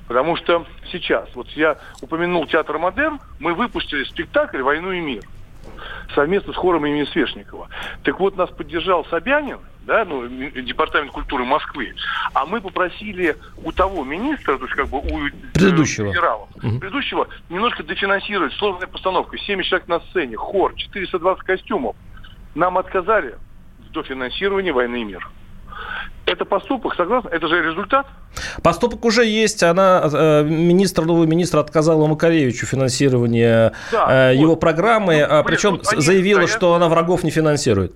Потому 0.08 0.36
что 0.36 0.66
сейчас, 0.92 1.30
вот 1.36 1.50
я 1.51 1.77
упомянул 2.01 2.46
театр 2.48 2.77
«Модерн», 2.77 3.20
мы 3.39 3.54
выпустили 3.54 4.04
спектакль 4.04 4.62
«Войну 4.62 4.92
и 4.92 5.00
мир» 5.00 5.24
совместно 6.16 6.54
с 6.54 6.56
хором 6.56 6.86
имени 6.86 7.06
Свешникова. 7.06 7.70
Так 8.04 8.20
вот, 8.20 8.38
нас 8.38 8.50
поддержал 8.50 9.06
Собянин, 9.06 9.60
да, 9.88 10.03
ну, 10.06 10.27
Департамент 10.27 11.12
культуры 11.12 11.46
Москвы, 11.46 11.96
а 12.34 12.46
мы 12.46 12.60
попросили 12.60 13.38
у 13.63 13.72
того 13.72 14.03
министра, 14.03 14.58
то 14.58 14.65
есть 14.65 14.75
как 14.75 14.89
бы 14.89 15.00
у 15.00 15.29
предыдущего, 15.53 16.10
генералов, 16.10 16.50
угу. 16.56 16.79
предыдущего 16.79 17.27
немножко 17.50 17.84
дофинансировать 17.84 18.53
сложная 18.56 18.88
постановка. 18.88 19.38
70 19.38 19.70
человек 19.70 19.88
на 19.88 20.00
сцене, 20.01 20.36
хор, 20.36 20.75
420 20.75 21.44
костюмов. 21.44 21.96
Нам 22.53 22.77
отказали 22.77 23.36
в 23.88 23.91
дофинансировании 23.94 24.72
«Войны 24.72 25.01
и 25.01 25.03
мира». 25.06 25.27
Это 26.25 26.44
поступок, 26.44 26.96
согласно? 26.96 27.29
Это 27.29 27.48
же 27.48 27.63
результат? 27.63 28.08
Поступок 28.62 29.06
уже 29.06 29.25
есть. 29.25 29.63
Она, 29.63 30.10
э, 30.12 30.44
министр, 30.44 31.06
новый 31.06 31.27
министр 31.27 31.60
отказала 31.60 32.06
Макаревичу 32.08 32.65
финансирование 32.65 33.72
да, 33.94 34.32
э, 34.32 34.36
его 34.36 34.51
вот. 34.51 34.60
программы, 34.60 35.20
ну, 35.20 35.36
а 35.36 35.44
причем 35.44 35.72
вот 35.72 35.86
заявила, 35.86 36.41
стоят... 36.41 36.58
что 36.58 36.74
она 36.74 36.89
врагов 36.89 37.24
не 37.24 37.32
финансирует. 37.32 37.94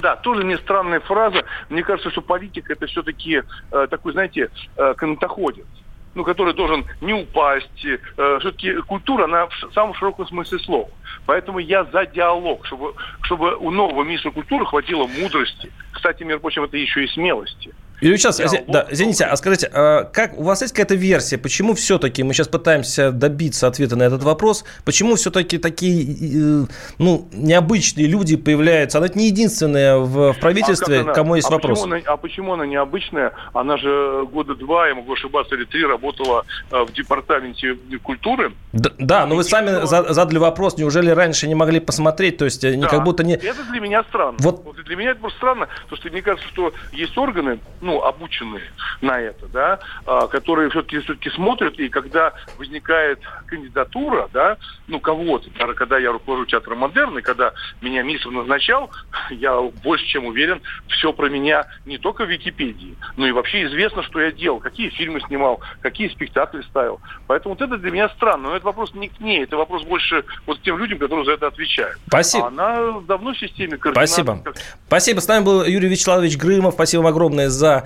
Да, 0.00 0.16
тоже 0.16 0.44
не 0.44 0.56
странная 0.56 1.00
фраза. 1.00 1.44
Мне 1.68 1.82
кажется, 1.82 2.10
что 2.10 2.22
политика 2.22 2.72
это 2.72 2.86
все-таки 2.86 3.42
э, 3.72 3.86
такой, 3.88 4.12
знаете, 4.12 4.50
э, 4.76 4.94
канатоходец 4.94 5.66
ну, 6.14 6.24
который 6.24 6.54
должен 6.54 6.84
не 7.00 7.12
упасть. 7.12 7.84
Э, 7.84 8.38
все-таки 8.40 8.74
культура, 8.82 9.24
она 9.24 9.46
в 9.46 9.72
самом 9.72 9.94
широком 9.94 10.26
смысле 10.26 10.58
слова. 10.58 10.88
Поэтому 11.26 11.58
я 11.58 11.84
за 11.84 12.06
диалог, 12.06 12.66
чтобы, 12.66 12.94
чтобы 13.22 13.56
у 13.56 13.70
нового 13.70 14.02
министра 14.02 14.30
культуры 14.30 14.66
хватило 14.66 15.06
мудрости. 15.06 15.70
Кстати, 15.92 16.22
между 16.22 16.40
прочим, 16.40 16.64
это 16.64 16.76
еще 16.76 17.04
и 17.04 17.08
смелости. 17.08 17.72
Или 18.00 18.16
сейчас, 18.16 18.38
да, 18.38 18.46
да, 18.66 18.86
извините, 18.90 19.24
а 19.24 19.36
скажите, 19.36 19.70
а 19.72 20.04
как 20.04 20.38
у 20.38 20.42
вас 20.42 20.62
есть 20.62 20.72
какая-то 20.72 20.94
версия, 20.94 21.38
почему 21.38 21.74
все-таки 21.74 22.22
мы 22.22 22.32
сейчас 22.32 22.48
пытаемся 22.48 23.12
добиться 23.12 23.66
ответа 23.66 23.96
на 23.96 24.04
этот 24.04 24.22
вопрос, 24.22 24.64
почему 24.84 25.16
все-таки 25.16 25.58
такие, 25.58 26.62
э, 26.62 26.66
ну, 26.98 27.28
необычные 27.32 28.06
люди 28.06 28.36
появляются? 28.36 28.98
Она 28.98 29.08
не 29.14 29.26
единственная 29.26 29.98
в, 29.98 30.32
в 30.32 30.40
правительстве, 30.40 31.00
а 31.00 31.12
кому 31.12 31.34
есть 31.34 31.48
а 31.48 31.52
вопрос. 31.52 31.80
Почему 31.80 31.94
она, 31.94 32.02
а 32.06 32.16
почему 32.16 32.52
она 32.54 32.66
необычная? 32.66 33.32
Она 33.52 33.76
же 33.76 34.26
года 34.32 34.54
два, 34.54 34.88
я 34.88 34.94
могу 34.94 35.12
ошибаться, 35.12 35.54
или 35.54 35.64
три 35.64 35.84
работала 35.84 36.44
э, 36.70 36.82
в 36.82 36.92
департаменте 36.92 37.76
культуры. 38.02 38.52
Да, 38.72 38.90
да 38.98 39.26
но 39.26 39.36
вы 39.36 39.44
сами 39.44 39.84
задали 39.86 40.38
вопрос, 40.38 40.78
неужели 40.78 41.10
раньше 41.10 41.48
не 41.48 41.54
могли 41.54 41.80
посмотреть, 41.80 42.38
то 42.38 42.44
есть 42.44 42.64
э, 42.64 42.76
да, 42.76 42.88
как 42.88 43.04
будто 43.04 43.24
не... 43.24 43.34
Это 43.34 43.64
для 43.70 43.80
меня 43.80 44.02
странно. 44.04 44.36
Вот. 44.40 44.62
вот 44.64 44.76
для 44.76 44.96
меня 44.96 45.10
это 45.10 45.20
просто 45.20 45.38
странно, 45.38 45.68
потому 45.84 45.96
что 45.96 46.10
мне 46.10 46.22
кажется, 46.22 46.48
что 46.48 46.72
есть 46.92 47.16
органы, 47.18 47.58
ну, 47.80 47.89
обученные 47.98 48.70
на 49.00 49.20
это, 49.20 49.46
да, 49.48 49.80
а, 50.06 50.26
которые 50.28 50.70
все-таки 50.70 51.00
все-таки 51.00 51.30
смотрят, 51.30 51.78
и 51.78 51.88
когда 51.88 52.32
возникает 52.58 53.20
кандидатура, 53.46 54.28
да, 54.32 54.56
ну, 54.86 55.00
кого-то, 55.00 55.50
когда 55.74 55.98
я 55.98 56.12
руковожу 56.12 56.46
театром 56.46 56.78
модерн, 56.78 57.18
и 57.18 57.22
когда 57.22 57.52
меня 57.80 58.02
министр 58.02 58.30
назначал, 58.30 58.90
я 59.30 59.60
больше 59.60 60.06
чем 60.06 60.26
уверен, 60.26 60.60
все 60.88 61.12
про 61.12 61.28
меня 61.28 61.66
не 61.86 61.98
только 61.98 62.24
в 62.24 62.30
Википедии, 62.30 62.96
но 63.16 63.26
и 63.26 63.32
вообще 63.32 63.66
известно, 63.66 64.02
что 64.02 64.20
я 64.20 64.32
делал, 64.32 64.60
какие 64.60 64.90
фильмы 64.90 65.20
снимал, 65.20 65.60
какие 65.80 66.08
спектакли 66.08 66.62
ставил. 66.62 67.00
Поэтому 67.26 67.54
вот 67.54 67.62
это 67.62 67.76
для 67.78 67.90
меня 67.90 68.08
странно. 68.10 68.50
Но 68.50 68.56
это 68.56 68.66
вопрос 68.66 68.94
не 68.94 69.08
к 69.08 69.20
ней, 69.20 69.44
это 69.44 69.56
вопрос 69.56 69.84
больше 69.84 70.24
вот 70.46 70.60
тем 70.62 70.78
людям, 70.78 70.98
которые 70.98 71.24
за 71.24 71.32
это 71.32 71.46
отвечают. 71.46 71.98
Спасибо. 72.06 72.46
А 72.46 72.48
она 72.48 73.00
давно 73.00 73.32
в 73.32 73.38
системе 73.38 73.76
координации. 73.76 74.22
Спасибо. 74.22 74.54
Спасибо. 74.86 75.20
С 75.20 75.28
нами 75.28 75.44
был 75.44 75.64
Юрий 75.64 75.88
Вячеславович 75.88 76.36
Грымов. 76.36 76.74
Спасибо 76.74 77.02
вам 77.02 77.10
огромное 77.10 77.48
за 77.48 77.79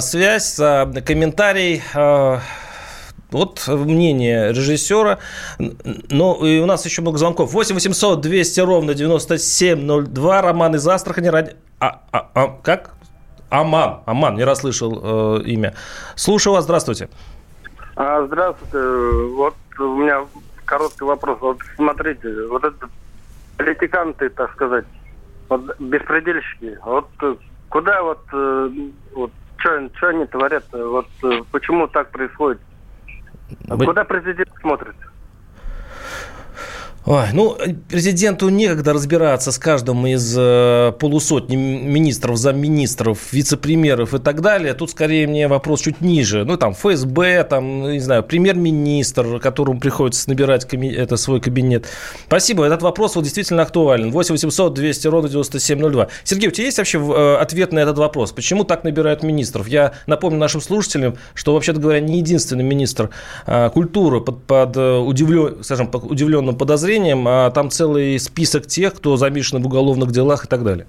связь, 0.00 0.56
за 0.56 0.92
комментарий. 1.04 1.82
Э, 1.94 2.38
вот 3.30 3.66
мнение 3.66 4.52
режиссера. 4.52 5.18
Ну, 5.58 6.44
и 6.44 6.60
у 6.60 6.66
нас 6.66 6.84
еще 6.84 7.02
много 7.02 7.18
звонков. 7.18 7.52
8 7.52 7.74
800 7.74 8.20
200 8.20 8.60
ровно 8.60 8.94
9702. 8.94 10.42
Роман 10.42 10.76
из 10.76 10.86
Астрахани. 10.86 11.28
Ради... 11.28 11.56
А, 11.80 12.00
а, 12.12 12.30
а, 12.34 12.58
как? 12.62 12.94
Аман. 13.50 14.02
Аман, 14.06 14.36
не 14.36 14.44
расслышал 14.44 15.38
э, 15.38 15.42
имя. 15.46 15.74
Слушаю 16.14 16.54
вас, 16.54 16.64
здравствуйте. 16.64 17.08
А, 17.96 18.24
здравствуйте. 18.26 18.78
Вот 19.34 19.54
у 19.78 19.96
меня 19.96 20.26
короткий 20.64 21.04
вопрос. 21.04 21.38
Вот 21.40 21.58
смотрите, 21.76 22.28
вот 22.48 22.64
это 22.64 22.88
политиканты, 23.56 24.28
так 24.28 24.52
сказать, 24.52 24.84
вот 25.48 25.78
беспредельщики, 25.78 26.78
вот 26.84 27.08
куда 27.74 28.02
вот, 28.04 28.20
э, 28.32 28.70
вот 29.16 29.32
что 29.56 30.08
они 30.08 30.26
творят, 30.26 30.64
вот 30.72 31.08
э, 31.24 31.40
почему 31.50 31.88
так 31.88 32.08
происходит? 32.12 32.60
Вы... 33.66 33.84
Куда 33.84 34.04
президент 34.04 34.48
смотрит? 34.60 34.94
Ой, 37.06 37.26
ну, 37.34 37.54
президенту 37.90 38.48
некогда 38.48 38.94
разбираться 38.94 39.52
с 39.52 39.58
каждым 39.58 40.06
из 40.06 40.34
э, 40.38 40.90
полусотни 40.98 41.54
министров, 41.54 42.38
замминистров, 42.38 43.30
вице-премьеров 43.30 44.14
и 44.14 44.18
так 44.18 44.40
далее. 44.40 44.72
Тут 44.72 44.92
скорее 44.92 45.26
мне 45.26 45.46
вопрос 45.46 45.82
чуть 45.82 46.00
ниже. 46.00 46.46
Ну, 46.46 46.56
там, 46.56 46.72
ФСБ, 46.72 47.44
там, 47.44 47.92
не 47.92 48.00
знаю, 48.00 48.22
премьер-министр, 48.22 49.38
которому 49.38 49.80
приходится 49.80 50.30
набирать 50.30 50.64
каби- 50.64 50.94
это 50.94 51.18
свой 51.18 51.42
кабинет. 51.42 51.84
Спасибо, 52.26 52.64
этот 52.64 52.80
вопрос 52.80 53.16
вот 53.16 53.24
действительно 53.24 53.64
актуален. 53.64 54.10
8 54.10 54.32
800 54.32 54.72
200 54.72 55.06
ровно 55.08 55.28
9702. 55.28 56.08
Сергей, 56.24 56.48
у 56.48 56.52
тебя 56.52 56.64
есть 56.64 56.78
вообще 56.78 56.98
э, 56.98 57.36
ответ 57.36 57.72
на 57.72 57.80
этот 57.80 57.98
вопрос? 57.98 58.32
Почему 58.32 58.64
так 58.64 58.82
набирают 58.82 59.22
министров? 59.22 59.68
Я 59.68 59.92
напомню 60.06 60.38
нашим 60.38 60.62
слушателям, 60.62 61.16
что, 61.34 61.52
вообще-то 61.52 61.80
говоря, 61.80 62.00
не 62.00 62.20
единственный 62.20 62.64
министр 62.64 63.10
э, 63.46 63.68
культуры 63.68 64.22
под, 64.22 64.44
под 64.44 64.74
э, 64.78 64.96
удивлен, 64.96 65.62
скажем, 65.62 65.88
под 65.88 66.04
удивленным 66.04 66.56
подозрением 66.56 66.93
подозрениям, 66.94 67.26
а 67.28 67.50
там 67.50 67.70
целый 67.70 68.18
список 68.18 68.66
тех, 68.66 68.94
кто 68.94 69.16
замешан 69.16 69.62
в 69.62 69.66
уголовных 69.66 70.10
делах 70.12 70.44
и 70.44 70.48
так 70.48 70.64
далее? 70.64 70.86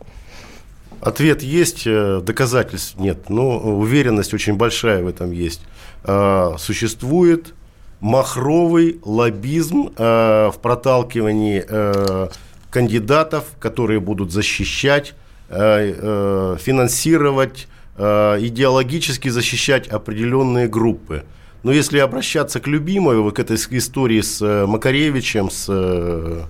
Ответ 1.01 1.43
есть, 1.43 1.83
э, 1.85 2.21
доказательств 2.23 2.95
нет, 2.97 3.29
но 3.29 3.59
уверенность 3.59 4.33
очень 4.33 4.55
большая 4.55 5.03
в 5.03 5.07
этом 5.07 5.31
есть. 5.31 5.61
А, 6.03 6.55
существует 6.57 7.53
махровый 7.99 8.99
лоббизм 9.03 9.91
э, 9.97 10.51
в 10.53 10.59
проталкивании 10.61 11.63
э, 11.67 12.29
кандидатов, 12.71 13.43
которые 13.59 13.99
будут 13.99 14.31
защищать, 14.31 15.13
финансировать, 15.47 17.67
идеологически 17.97 19.29
защищать 19.29 19.87
определенные 19.87 20.67
группы. 20.67 21.23
Но 21.65 21.71
если 21.71 21.97
обращаться 21.97 22.59
к 22.59 22.67
любимой, 22.67 23.31
к 23.31 23.39
этой 23.39 23.55
истории 23.55 24.21
с 24.21 24.39
э, 24.39 24.67
Макаревичем, 24.67 25.49
с 25.49 25.65
э, 25.67 26.43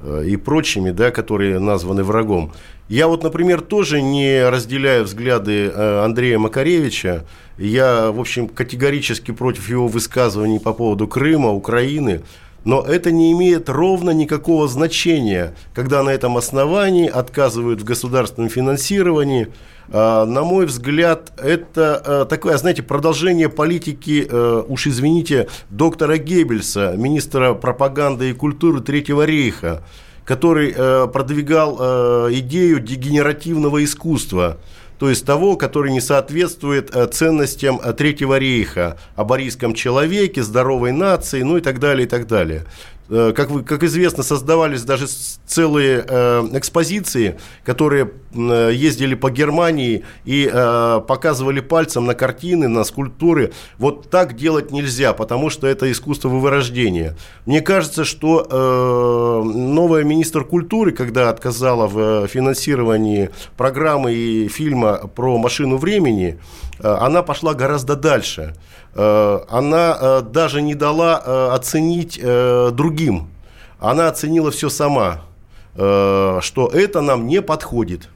э, 0.00 0.24
и 0.28 0.36
прочими, 0.36 0.92
да, 0.92 1.10
которые 1.10 1.58
названы 1.58 2.04
врагом. 2.04 2.52
Я 2.88 3.08
вот, 3.08 3.24
например, 3.24 3.62
тоже 3.62 4.00
не 4.00 4.48
разделяю 4.48 5.06
взгляды 5.06 5.72
Андрея 5.72 6.38
Макаревича. 6.38 7.24
Я, 7.58 8.12
в 8.12 8.20
общем, 8.20 8.46
категорически 8.46 9.32
против 9.32 9.68
его 9.68 9.88
высказываний 9.88 10.60
по 10.60 10.72
поводу 10.72 11.08
Крыма, 11.08 11.50
Украины. 11.50 12.20
Но 12.64 12.82
это 12.82 13.10
не 13.10 13.32
имеет 13.32 13.68
ровно 13.68 14.10
никакого 14.10 14.68
значения, 14.68 15.54
когда 15.74 16.02
на 16.02 16.10
этом 16.10 16.36
основании 16.36 17.08
отказывают 17.08 17.80
в 17.80 17.84
государственном 17.84 18.50
финансировании. 18.50 19.48
А, 19.92 20.24
на 20.26 20.42
мой 20.42 20.66
взгляд, 20.66 21.32
это 21.38 22.02
а, 22.04 22.24
такое, 22.26 22.56
знаете, 22.58 22.82
продолжение 22.82 23.48
политики, 23.48 24.26
а, 24.30 24.62
уж 24.68 24.86
извините, 24.86 25.48
доктора 25.70 26.18
Геббельса, 26.18 26.94
министра 26.96 27.54
пропаганды 27.54 28.30
и 28.30 28.34
культуры 28.34 28.80
Третьего 28.80 29.24
рейха, 29.24 29.82
который 30.24 30.72
продвигал 31.08 32.30
идею 32.30 32.78
дегенеративного 32.78 33.82
искусства 33.82 34.58
то 35.00 35.08
есть 35.08 35.24
того, 35.24 35.56
который 35.56 35.90
не 35.90 36.00
соответствует 36.00 36.94
ценностям 37.12 37.80
Третьего 37.96 38.38
рейха, 38.38 38.98
о 39.16 39.24
борийском 39.24 39.74
человеке, 39.74 40.42
здоровой 40.42 40.92
нации, 40.92 41.42
ну 41.42 41.56
и 41.56 41.60
так 41.60 41.80
далее, 41.80 42.06
и 42.06 42.08
так 42.08 42.28
далее. 42.28 42.66
Э, 43.10 43.32
как, 43.34 43.50
вы, 43.50 43.64
как 43.64 43.82
известно, 43.82 44.22
создавались 44.22 44.84
даже 44.84 45.06
целые 45.46 46.04
э, 46.06 46.48
экспозиции, 46.52 47.38
которые 47.64 48.04
э, 48.29 48.29
ездили 48.32 49.14
по 49.14 49.30
Германии 49.30 50.04
и 50.24 50.48
э, 50.52 51.00
показывали 51.06 51.60
пальцем 51.60 52.06
на 52.06 52.14
картины, 52.14 52.68
на 52.68 52.84
скульптуры. 52.84 53.52
Вот 53.78 54.08
так 54.10 54.36
делать 54.36 54.70
нельзя, 54.70 55.12
потому 55.12 55.50
что 55.50 55.66
это 55.66 55.90
искусство 55.90 56.28
вырождения. 56.28 57.16
Мне 57.46 57.60
кажется, 57.60 58.04
что 58.04 58.46
э, 58.48 59.42
новая 59.48 60.04
министр 60.04 60.44
культуры, 60.44 60.92
когда 60.92 61.28
отказала 61.30 61.86
в 61.86 62.28
финансировании 62.28 63.30
программы 63.56 64.12
и 64.12 64.48
фильма 64.48 65.08
про 65.14 65.36
машину 65.38 65.76
времени, 65.76 66.38
э, 66.78 66.88
она 66.88 67.22
пошла 67.22 67.54
гораздо 67.54 67.96
дальше. 67.96 68.54
Э, 68.94 69.40
она 69.48 69.98
э, 70.00 70.22
даже 70.22 70.62
не 70.62 70.74
дала 70.74 71.22
э, 71.24 71.48
оценить 71.54 72.20
другим. 72.20 73.28
Она 73.80 74.08
оценила 74.08 74.50
все 74.50 74.68
сама. 74.68 75.22
э, 75.74 76.38
что 76.42 76.68
это 76.68 77.00
нам 77.00 77.26
не 77.26 77.42
подходит. 77.42 78.08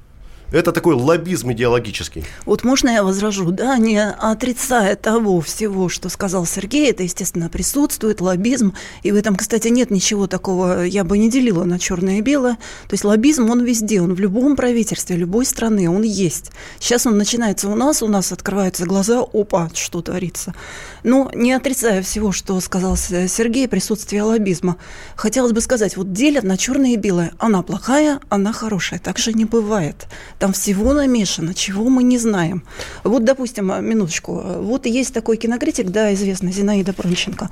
Это 0.55 0.71
такой 0.71 0.95
лоббизм 0.95 1.51
идеологический. 1.51 2.23
Вот 2.47 2.63
можно 2.63 2.89
я 2.89 3.03
возражу? 3.03 3.51
Да, 3.51 3.77
не 3.77 4.01
отрицая 4.01 4.95
того 4.95 5.41
всего, 5.41 5.89
что 5.89 6.09
сказал 6.09 6.47
Сергей, 6.47 6.93
это, 6.93 7.03
естественно, 7.03 7.49
присутствует, 7.49 8.21
лоббизм. 8.21 8.73
И 9.03 9.11
в 9.11 9.17
этом, 9.17 9.35
кстати, 9.35 9.67
нет 9.67 9.91
ничего 9.91 10.29
такого, 10.29 10.85
я 10.85 11.03
бы 11.03 11.19
не 11.19 11.29
делила 11.29 11.65
на 11.65 11.81
черное 11.81 12.19
и 12.19 12.21
белое. 12.21 12.55
То 12.87 12.95
есть 12.95 13.03
лоббизм, 13.03 13.51
он 13.51 13.65
везде, 13.65 14.01
он 14.01 14.15
в 14.15 14.21
любом 14.21 14.55
правительстве, 14.55 15.17
любой 15.17 15.45
страны, 15.45 15.91
он 15.91 16.03
есть. 16.03 16.53
Сейчас 16.79 17.05
он 17.05 17.19
начинается 17.19 17.69
у 17.69 17.75
нас, 17.75 18.01
у 18.01 18.07
нас 18.07 18.31
открываются 18.31 18.87
глаза, 18.87 19.23
опа, 19.23 19.71
что 19.75 20.03
творится. 20.03 20.55
Но 21.03 21.33
не 21.35 21.53
отрицая 21.53 22.01
всего, 22.01 22.31
что 22.31 22.61
сказал 22.61 22.97
Сергей, 22.97 23.67
присутствие 23.67 24.23
лоббизма. 24.23 24.77
Хотелось 25.17 25.53
бы 25.53 25.61
сказать, 25.61 25.97
вот 25.97 26.13
делят 26.13 26.45
на 26.45 26.57
черное 26.57 26.93
и 26.93 26.97
белое. 26.97 27.33
Она 27.39 27.63
плохая, 27.63 28.21
она 28.29 28.53
хорошая. 28.53 29.01
Так 29.01 29.19
же 29.19 29.33
не 29.33 29.47
бывает. 29.47 30.07
Там 30.45 30.53
всего 30.53 30.93
намешано, 30.93 31.55
чего 31.55 31.89
мы 31.89 32.03
не 32.03 32.19
знаем. 32.19 32.65
Вот, 33.03 33.25
допустим, 33.25 33.73
минуточку. 33.83 34.43
Вот 34.59 34.85
есть 34.85 35.15
такой 35.15 35.39
кинокритик, 35.39 35.87
да, 35.87 36.13
известный, 36.13 36.53
Зинаида 36.53 36.93
Пронченко. 36.93 37.49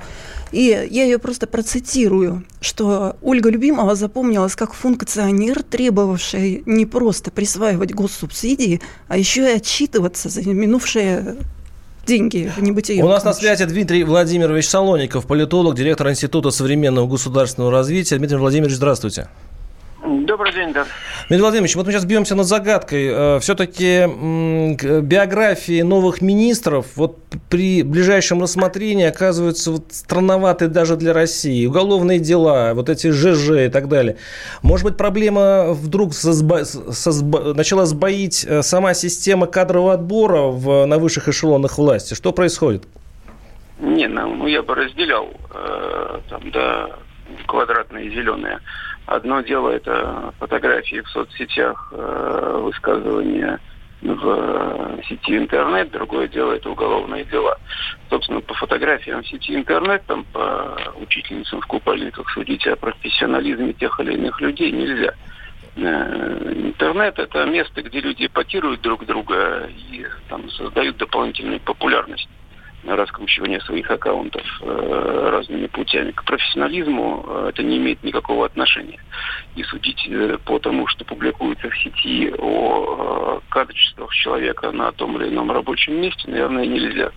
И 0.51 0.87
я 0.91 1.03
ее 1.03 1.17
просто 1.17 1.47
процитирую, 1.47 2.43
что 2.61 3.15
Ольга 3.23 3.49
Любимова 3.49 3.95
запомнилась 3.95 4.55
как 4.55 4.75
функционер, 4.75 5.63
требовавший 5.63 6.61
не 6.67 6.85
просто 6.85 7.31
присваивать 7.31 7.95
госсубсидии, 7.95 8.79
а 9.07 9.17
еще 9.17 9.41
и 9.51 9.55
отчитываться 9.55 10.29
за 10.29 10.47
минувшие 10.47 11.37
деньги 12.05 12.51
в 12.55 12.61
небытие. 12.61 13.03
У 13.03 13.07
нас 13.07 13.23
на 13.23 13.33
связи 13.33 13.65
Дмитрий 13.65 14.03
Владимирович 14.03 14.67
Солоников, 14.69 15.25
политолог, 15.25 15.73
директор 15.73 16.11
Института 16.11 16.51
современного 16.51 17.07
государственного 17.07 17.71
развития. 17.71 18.19
Дмитрий 18.19 18.37
Владимирович, 18.37 18.75
здравствуйте. 18.75 19.29
Добрый 20.05 20.51
день, 20.51 20.73
да. 20.73 20.85
Дмитрий 21.29 21.41
Владимирович, 21.41 21.75
вот 21.77 21.85
мы 21.85 21.93
сейчас 21.93 22.03
бьемся 22.03 22.35
над 22.35 22.45
загадкой. 22.45 23.07
Э, 23.09 23.39
Все-таки 23.39 24.05
биографии 25.01 25.81
новых 25.81 26.21
министров 26.21 26.87
вот 26.95 27.19
при 27.49 27.83
ближайшем 27.83 28.41
рассмотрении 28.41 29.05
оказываются 29.05 29.71
вот 29.71 29.85
странноваты 29.91 30.67
даже 30.67 30.97
для 30.97 31.13
России. 31.13 31.65
Уголовные 31.65 32.19
дела, 32.19 32.73
вот 32.73 32.89
эти 32.89 33.11
ЖЖ 33.11 33.67
и 33.67 33.69
так 33.69 33.87
далее. 33.87 34.17
Может 34.61 34.85
быть, 34.85 34.97
проблема 34.97 35.71
вдруг 35.71 36.13
созба... 36.13 36.65
созба... 36.65 37.53
начала 37.53 37.85
сбоить 37.85 38.45
э, 38.45 38.61
сама 38.61 38.93
система 38.93 39.47
кадрового 39.47 39.93
отбора 39.93 40.47
в... 40.47 40.85
на 40.85 40.97
высших 40.97 41.29
эшелонах 41.29 41.77
власти? 41.77 42.13
Что 42.13 42.33
происходит? 42.33 42.83
Не, 43.79 44.07
ну 44.07 44.47
я 44.47 44.63
бы 44.63 44.75
разделял 44.75 45.29
э, 45.53 46.19
там, 46.29 46.51
да, 46.51 46.89
квадратные 47.47 48.07
и 48.07 48.09
зеленые. 48.09 48.59
Одно 49.05 49.41
дело 49.41 49.69
это 49.69 50.33
фотографии 50.39 51.01
в 51.01 51.09
соцсетях, 51.09 51.91
э, 51.91 52.59
высказывания 52.63 53.59
в 54.01 54.99
сети 55.07 55.37
интернет, 55.37 55.91
другое 55.91 56.27
дело 56.27 56.53
это 56.53 56.69
уголовные 56.69 57.23
дела. 57.25 57.57
Собственно, 58.09 58.41
по 58.41 58.53
фотографиям 58.53 59.21
в 59.21 59.27
сети 59.27 59.55
интернет, 59.55 60.05
там 60.05 60.25
по 60.31 60.77
учительницам 60.95 61.61
в 61.61 61.67
купальниках 61.67 62.29
судить 62.31 62.65
о 62.67 62.75
профессионализме 62.75 63.73
тех 63.73 63.97
или 63.99 64.13
иных 64.13 64.39
людей 64.41 64.71
нельзя. 64.71 65.13
Э, 65.75 66.53
интернет– 66.55 67.17
это 67.19 67.45
место, 67.45 67.81
где 67.81 67.99
люди 67.99 68.25
эпатируют 68.25 68.81
друг 68.81 69.05
друга 69.05 69.69
и 69.89 70.05
там, 70.29 70.49
создают 70.49 70.97
дополнительную 70.97 71.59
популярность 71.59 72.29
раскручивания 72.85 73.59
своих 73.61 73.89
аккаунтов 73.89 74.43
э, 74.61 75.29
разными 75.31 75.67
путями. 75.67 76.11
К 76.11 76.23
профессионализму 76.23 77.25
э, 77.25 77.49
это 77.49 77.63
не 77.63 77.77
имеет 77.77 78.03
никакого 78.03 78.45
отношения. 78.45 78.99
И 79.55 79.63
судить 79.63 80.05
э, 80.07 80.37
по 80.45 80.59
тому, 80.59 80.87
что 80.87 81.05
публикуется 81.05 81.69
в 81.69 81.77
сети 81.77 82.33
о 82.37 83.39
э, 83.41 83.51
качествах 83.51 84.13
человека 84.13 84.71
на 84.71 84.91
том 84.91 85.17
или 85.17 85.29
ином 85.29 85.51
рабочем 85.51 86.01
месте, 86.01 86.29
наверное, 86.29 86.65
нельзя. 86.65 87.11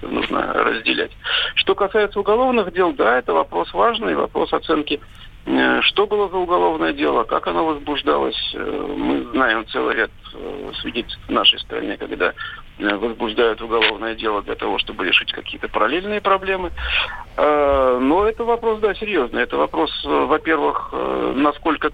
Это 0.00 0.12
нужно 0.12 0.52
разделять. 0.52 1.12
Что 1.54 1.74
касается 1.74 2.20
уголовных 2.20 2.72
дел, 2.72 2.92
да, 2.92 3.18
это 3.18 3.32
вопрос 3.32 3.72
важный, 3.72 4.14
вопрос 4.14 4.52
оценки 4.52 5.00
Э, 5.44 5.80
что 5.82 6.06
было 6.06 6.28
за 6.28 6.36
уголовное 6.36 6.92
дело, 6.92 7.24
как 7.24 7.46
оно 7.46 7.66
возбуждалось. 7.66 8.52
Э, 8.54 8.94
мы 8.96 9.24
знаем 9.32 9.66
целый 9.68 9.96
ряд 9.96 10.10
э, 10.34 10.72
свидетельств 10.80 11.22
в 11.26 11.30
нашей 11.30 11.58
стране, 11.60 11.96
когда 11.96 12.32
возбуждают 12.78 13.60
уголовное 13.60 14.14
дело 14.14 14.42
для 14.42 14.54
того, 14.54 14.78
чтобы 14.78 15.06
решить 15.06 15.30
какие-то 15.32 15.68
параллельные 15.68 16.20
проблемы. 16.20 16.72
Но 17.36 18.26
это 18.26 18.44
вопрос, 18.44 18.80
да, 18.80 18.94
серьезный. 18.94 19.42
Это 19.42 19.56
вопрос, 19.56 19.90
во-первых, 20.04 20.92
насколько 21.34 21.92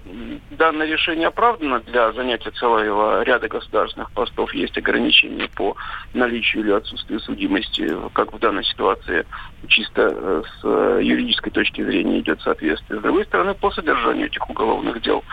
данное 0.51 0.87
решение 0.87 1.27
оправдано 1.27 1.81
для 1.81 2.11
занятия 2.13 2.51
целого 2.51 3.21
ряда 3.23 3.49
государственных 3.49 4.09
постов. 4.11 4.53
Есть 4.53 4.77
ограничения 4.77 5.49
по 5.55 5.75
наличию 6.13 6.63
или 6.63 6.71
отсутствию 6.71 7.19
судимости, 7.19 7.93
как 8.13 8.33
в 8.33 8.39
данной 8.39 8.63
ситуации 8.63 9.25
чисто 9.67 10.43
с 10.43 10.63
юридической 10.63 11.51
точки 11.51 11.83
зрения 11.83 12.19
идет 12.19 12.41
соответствие. 12.41 12.99
С 12.99 13.03
другой 13.03 13.25
стороны, 13.25 13.53
по 13.53 13.69
содержанию 13.69 14.27
этих 14.27 14.49
уголовных 14.49 15.01
дел. 15.01 15.23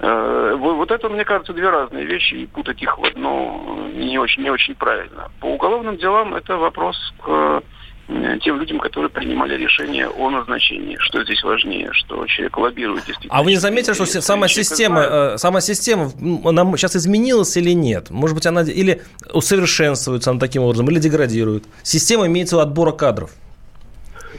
Э, 0.00 0.54
вот 0.56 0.90
это, 0.90 1.08
мне 1.08 1.24
кажется, 1.24 1.52
две 1.52 1.68
разные 1.70 2.04
вещи, 2.04 2.34
и 2.34 2.46
путать 2.46 2.82
их 2.82 2.98
в 2.98 3.04
одно 3.04 3.88
не 3.94 4.18
очень, 4.18 4.42
не 4.42 4.50
очень 4.50 4.74
правильно. 4.74 5.30
По 5.40 5.46
уголовным 5.46 5.96
делам 5.96 6.34
это 6.34 6.56
вопрос 6.56 6.96
к 7.22 7.62
э, 8.08 8.38
тем 8.42 8.58
людям, 8.58 8.80
которые 8.80 9.08
принимали 9.08 9.56
решение 9.56 10.08
о 10.08 10.30
назначении. 10.30 10.96
Что 10.98 11.22
здесь 11.24 11.42
важнее, 11.44 11.90
что 11.92 12.26
человек 12.26 12.56
лоббирует 12.58 13.04
действительно. 13.04 13.38
А 13.38 13.42
вы 13.42 13.52
не 13.52 13.56
заметили, 13.56 13.94
что 13.94 14.06
сама 14.06 14.48
система, 14.48 15.04
знает. 15.04 15.34
Э, 15.34 15.38
сама 15.38 15.60
система, 15.60 16.10
она 16.44 16.76
сейчас 16.76 16.96
изменилась 16.96 17.56
или 17.56 17.70
нет? 17.70 18.10
Может 18.10 18.34
быть, 18.34 18.46
она 18.46 18.62
или 18.62 19.00
усовершенствуется 19.32 20.30
она 20.30 20.40
таким 20.40 20.62
образом, 20.62 20.88
или 20.90 20.98
деградирует? 20.98 21.64
Система 21.82 22.26
имеется 22.26 22.56
виду 22.56 22.62
отбора 22.62 22.92
кадров. 22.92 23.30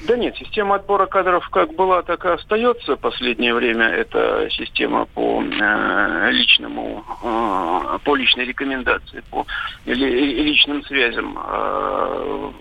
Да 0.07 0.17
нет, 0.17 0.35
система 0.37 0.75
отбора 0.75 1.07
кадров 1.07 1.49
как 1.49 1.73
была, 1.73 2.03
так 2.03 2.25
и 2.25 2.29
остается. 2.29 2.95
Последнее 2.95 3.55
время 3.55 3.87
это 3.87 4.47
система 4.51 5.05
по 5.07 5.41
э, 5.41 6.31
личному, 6.31 7.03
э, 7.23 7.99
по 8.03 8.15
личной 8.15 8.45
рекомендации, 8.45 9.23
по 9.31 9.47
ли, 9.85 10.43
личным 10.43 10.83
связям. 10.83 11.39
Э, 11.43 12.51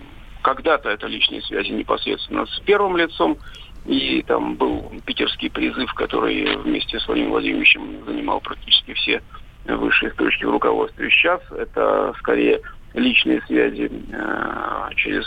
когда-то 0.40 0.88
это 0.88 1.07
личные 1.07 1.42
связи 1.42 1.70
непосредственно 1.70 2.46
с 2.46 2.61
первым 2.61 2.96
лицом. 2.96 3.37
И 3.85 4.22
там 4.22 4.54
был 4.54 4.90
питерский 5.04 5.50
призыв, 5.50 5.92
который 5.92 6.57
вместе 6.57 6.98
с 6.98 7.07
Владимиром 7.07 7.33
Владимировичем 7.33 8.04
занимал 8.07 8.40
практически 8.40 8.94
все 8.94 9.22
высшие 9.66 10.12
точки 10.12 10.44
в 10.44 10.50
руководстве. 10.50 11.11
Сейчас 11.11 11.40
это 11.50 12.14
скорее 12.18 12.62
личные 12.94 13.42
связи 13.46 13.90
э, 14.12 14.88
через 14.96 15.24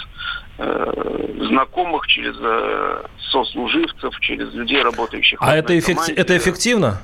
э, 0.57 1.35
знакомых, 1.47 2.07
через 2.07 2.35
э, 2.39 3.03
сослуживцев, 3.31 4.17
через 4.21 4.53
людей, 4.53 4.81
работающих. 4.81 5.37
А 5.41 5.55
это, 5.55 5.77
эффекти- 5.77 6.13
это 6.13 6.37
эффективно? 6.37 6.99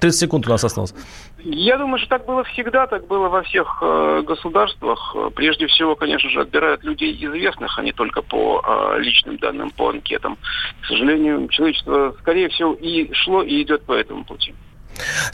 30 0.00 0.20
секунд 0.20 0.46
у 0.46 0.50
нас 0.50 0.62
осталось. 0.62 0.94
Я 1.44 1.78
думаю, 1.78 1.98
что 1.98 2.08
так 2.08 2.26
было 2.26 2.42
всегда, 2.44 2.86
так 2.86 3.06
было 3.06 3.28
во 3.28 3.42
всех 3.42 3.78
э, 3.80 4.22
государствах. 4.26 5.16
Прежде 5.34 5.66
всего, 5.66 5.94
конечно 5.94 6.28
же, 6.30 6.40
отбирают 6.40 6.82
людей 6.84 7.14
известных, 7.14 7.78
а 7.78 7.82
не 7.82 7.92
только 7.92 8.20
по 8.20 8.62
э, 8.66 9.00
личным 9.00 9.38
данным, 9.38 9.70
по 9.70 9.88
анкетам. 9.90 10.36
К 10.82 10.86
сожалению, 10.86 11.48
человечество, 11.48 12.14
скорее 12.20 12.48
всего, 12.50 12.74
и 12.74 13.12
шло, 13.14 13.42
и 13.42 13.62
идет 13.62 13.84
по 13.84 13.92
этому 13.92 14.24
пути. 14.24 14.54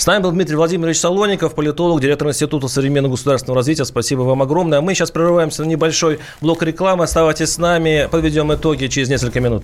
С 0.01 0.07
нами 0.07 0.23
был 0.23 0.33
Дмитрий 0.33 0.57
Владимирович 0.57 0.99
Солоников, 0.99 1.55
политолог, 1.55 2.01
директор 2.01 2.27
Института 2.27 2.69
современного 2.69 3.13
государственного 3.13 3.59
развития. 3.59 3.85
Спасибо 3.85 4.23
вам 4.23 4.41
огромное. 4.41 4.79
А 4.79 4.81
мы 4.81 4.95
сейчас 4.95 5.11
прерываемся 5.11 5.63
на 5.63 5.67
небольшой 5.69 6.21
блок 6.41 6.63
рекламы. 6.63 7.05
Оставайтесь 7.05 7.51
с 7.51 7.59
нами. 7.59 8.09
Подведем 8.11 8.51
итоги 8.51 8.87
через 8.87 9.11
несколько 9.11 9.41
минут. 9.41 9.63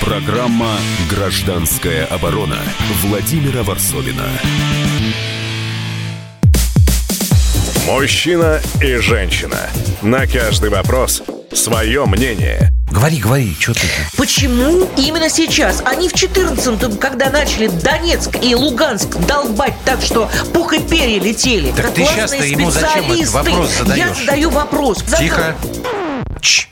Программа 0.00 0.76
«Гражданская 1.10 2.06
оборона» 2.06 2.58
Владимира 3.02 3.64
Варсовина. 3.64 4.22
Мужчина 7.88 8.60
и 8.80 8.98
женщина. 8.98 9.68
На 10.00 10.28
каждый 10.28 10.70
вопрос 10.70 11.24
свое 11.52 12.06
мнение. 12.06 12.75
Говори, 12.96 13.18
говори, 13.18 13.54
что 13.60 13.74
ты? 13.74 13.82
Почему 14.16 14.88
именно 14.96 15.28
сейчас? 15.28 15.82
Они 15.84 16.08
в 16.08 16.14
14-м, 16.14 16.96
когда 16.96 17.28
начали 17.28 17.66
Донецк 17.66 18.42
и 18.42 18.54
Луганск 18.54 19.18
долбать 19.28 19.74
так, 19.84 20.00
что 20.00 20.30
пух 20.54 20.72
и 20.72 20.80
перья 20.80 21.20
летели. 21.20 21.72
Так 21.72 21.92
ты 21.92 22.06
сейчас-то 22.06 22.42
ему 22.42 22.70
зачем 22.70 23.12
этот 23.12 23.28
вопрос 23.28 23.70
задаешь? 23.76 23.98
Я 23.98 24.14
задаю 24.14 24.48
вопрос. 24.48 25.04
Тихо. 25.18 25.54
Ч. 26.40 26.68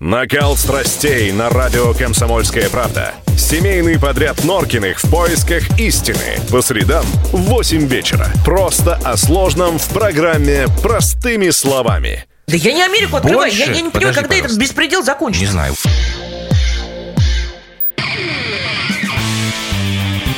Накал 0.00 0.56
страстей 0.56 1.30
на 1.32 1.50
радио 1.50 1.92
«Комсомольская 1.92 2.70
правда». 2.70 3.12
Семейный 3.36 3.98
подряд 3.98 4.44
Норкиных 4.44 5.04
в 5.04 5.10
поисках 5.10 5.78
истины. 5.78 6.38
По 6.50 6.62
средам 6.62 7.04
в 7.32 7.36
8 7.36 7.86
вечера. 7.86 8.28
Просто 8.46 8.94
о 9.04 9.18
сложном 9.18 9.78
в 9.78 9.86
программе 9.88 10.68
«Простыми 10.82 11.50
словами». 11.50 12.24
Да 12.46 12.56
я 12.56 12.72
не 12.72 12.82
Америку 12.82 13.16
открываю. 13.16 13.52
Я, 13.52 13.72
я 13.72 13.82
не 13.82 13.90
понимаю, 13.90 14.14
когда 14.14 14.28
пожалуйста. 14.28 14.46
этот 14.46 14.58
беспредел 14.58 15.02
закончится. 15.02 15.46
Не 15.46 15.50
знаю. 15.50 15.74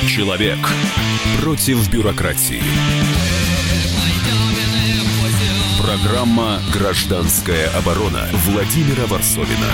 Человек 0.09 0.59
против 1.43 1.87
бюрократии. 1.91 2.63
Программа 5.83 6.61
«Гражданская 6.73 7.69
оборона» 7.77 8.27
Владимира 8.33 9.05
Варсовина. 9.07 9.67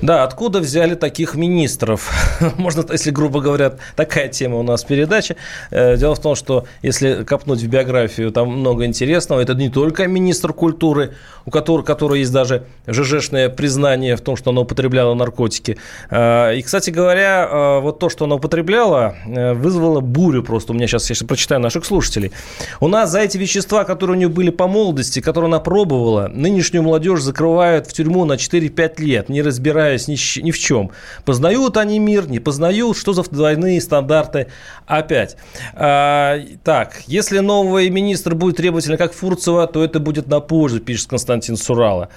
Да, 0.00 0.22
откуда 0.22 0.60
взяли 0.60 0.94
таких 0.94 1.34
министров? 1.34 2.12
Можно, 2.56 2.84
если 2.92 3.10
грубо 3.10 3.40
говоря, 3.40 3.74
такая 3.94 4.28
тема 4.28 4.56
у 4.56 4.62
нас 4.62 4.84
в 4.84 4.86
передаче. 4.86 5.36
Э, 5.70 5.96
дело 5.96 6.14
в 6.14 6.20
том, 6.20 6.34
что 6.34 6.66
если 6.82 7.24
копнуть 7.24 7.60
в 7.60 7.68
биографию, 7.68 8.30
там 8.32 8.48
много 8.48 8.84
интересного. 8.84 9.40
Это 9.40 9.54
не 9.54 9.70
только 9.70 10.06
министр 10.06 10.52
культуры, 10.52 11.14
у 11.44 11.50
которого, 11.50 11.84
которого 11.84 12.16
есть 12.16 12.32
даже 12.32 12.64
ЖЖшное 12.86 13.48
признание 13.48 14.16
в 14.16 14.20
том, 14.20 14.36
что 14.36 14.50
она 14.50 14.62
употребляла 14.62 15.14
наркотики. 15.14 15.78
Э, 16.10 16.56
и, 16.56 16.62
кстати 16.62 16.90
говоря, 16.90 17.48
э, 17.50 17.80
вот 17.80 17.98
то, 17.98 18.08
что 18.08 18.24
она 18.24 18.36
употребляла, 18.36 19.16
вызвало 19.26 20.00
бурю 20.00 20.42
просто. 20.42 20.72
У 20.72 20.74
меня 20.74 20.86
сейчас, 20.86 21.08
я 21.08 21.14
сейчас 21.14 21.26
прочитаю 21.26 21.60
наших 21.60 21.84
слушателей. 21.84 22.32
У 22.80 22.88
нас 22.88 23.10
за 23.10 23.20
эти 23.20 23.38
вещества, 23.38 23.84
которые 23.84 24.16
у 24.16 24.18
нее 24.18 24.28
были 24.28 24.50
по 24.50 24.66
молодости, 24.66 25.20
которые 25.20 25.48
она 25.48 25.60
пробовала, 25.60 26.28
нынешнюю 26.32 26.82
молодежь 26.82 27.20
закрывают 27.20 27.86
в 27.86 27.92
тюрьму 27.92 28.24
на 28.24 28.34
4-5 28.34 29.00
лет, 29.00 29.28
не 29.28 29.42
разбирая 29.42 29.76
разбираясь 29.76 30.08
ни 30.08 30.50
в 30.50 30.58
чем. 30.58 30.90
Познают 31.24 31.76
они 31.76 31.98
мир, 31.98 32.25
не 32.28 32.38
познают, 32.38 32.96
что 32.96 33.12
за 33.12 33.22
двойные 33.22 33.80
стандарты 33.80 34.48
опять. 34.86 35.36
А, 35.74 36.38
так, 36.64 37.02
если 37.06 37.38
новый 37.40 37.90
министр 37.90 38.34
будет 38.34 38.56
требовательный, 38.56 38.98
как 38.98 39.12
Фурцева, 39.12 39.66
то 39.66 39.82
это 39.84 40.00
будет 40.00 40.28
на 40.28 40.40
пользу, 40.40 40.80
пишет 40.80 41.08
Константин 41.08 41.56
Сурала. 41.56 42.08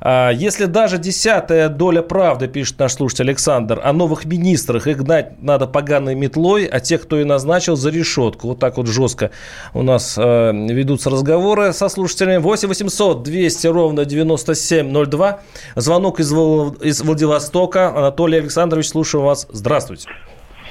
А, 0.00 0.30
если 0.30 0.66
даже 0.66 0.98
десятая 0.98 1.68
доля 1.68 2.02
правды, 2.02 2.48
пишет 2.48 2.78
наш 2.78 2.94
слушатель 2.94 3.26
Александр, 3.26 3.80
о 3.82 3.92
новых 3.92 4.24
министрах 4.24 4.86
их 4.86 4.98
гнать 4.98 5.42
надо 5.42 5.66
поганой 5.66 6.14
метлой, 6.14 6.66
а 6.66 6.80
тех, 6.80 7.02
кто 7.02 7.20
и 7.20 7.24
назначил, 7.24 7.76
за 7.76 7.90
решетку. 7.90 8.48
Вот 8.48 8.58
так 8.58 8.76
вот 8.76 8.86
жестко 8.86 9.30
у 9.72 9.82
нас 9.82 10.16
э, 10.16 10.52
ведутся 10.52 11.10
разговоры 11.10 11.72
со 11.72 11.88
слушателями. 11.88 12.38
8 12.38 12.68
800 12.68 13.22
200 13.22 13.66
ровно 13.68 14.04
9702. 14.04 15.40
Звонок 15.76 16.20
из, 16.20 16.32
из 16.32 17.02
Владивостока. 17.02 17.88
Анатолий 17.88 18.38
Александрович, 18.38 18.88
слушаю 18.88 19.22
вас. 19.22 19.46
Здравствуйте. 19.54 20.08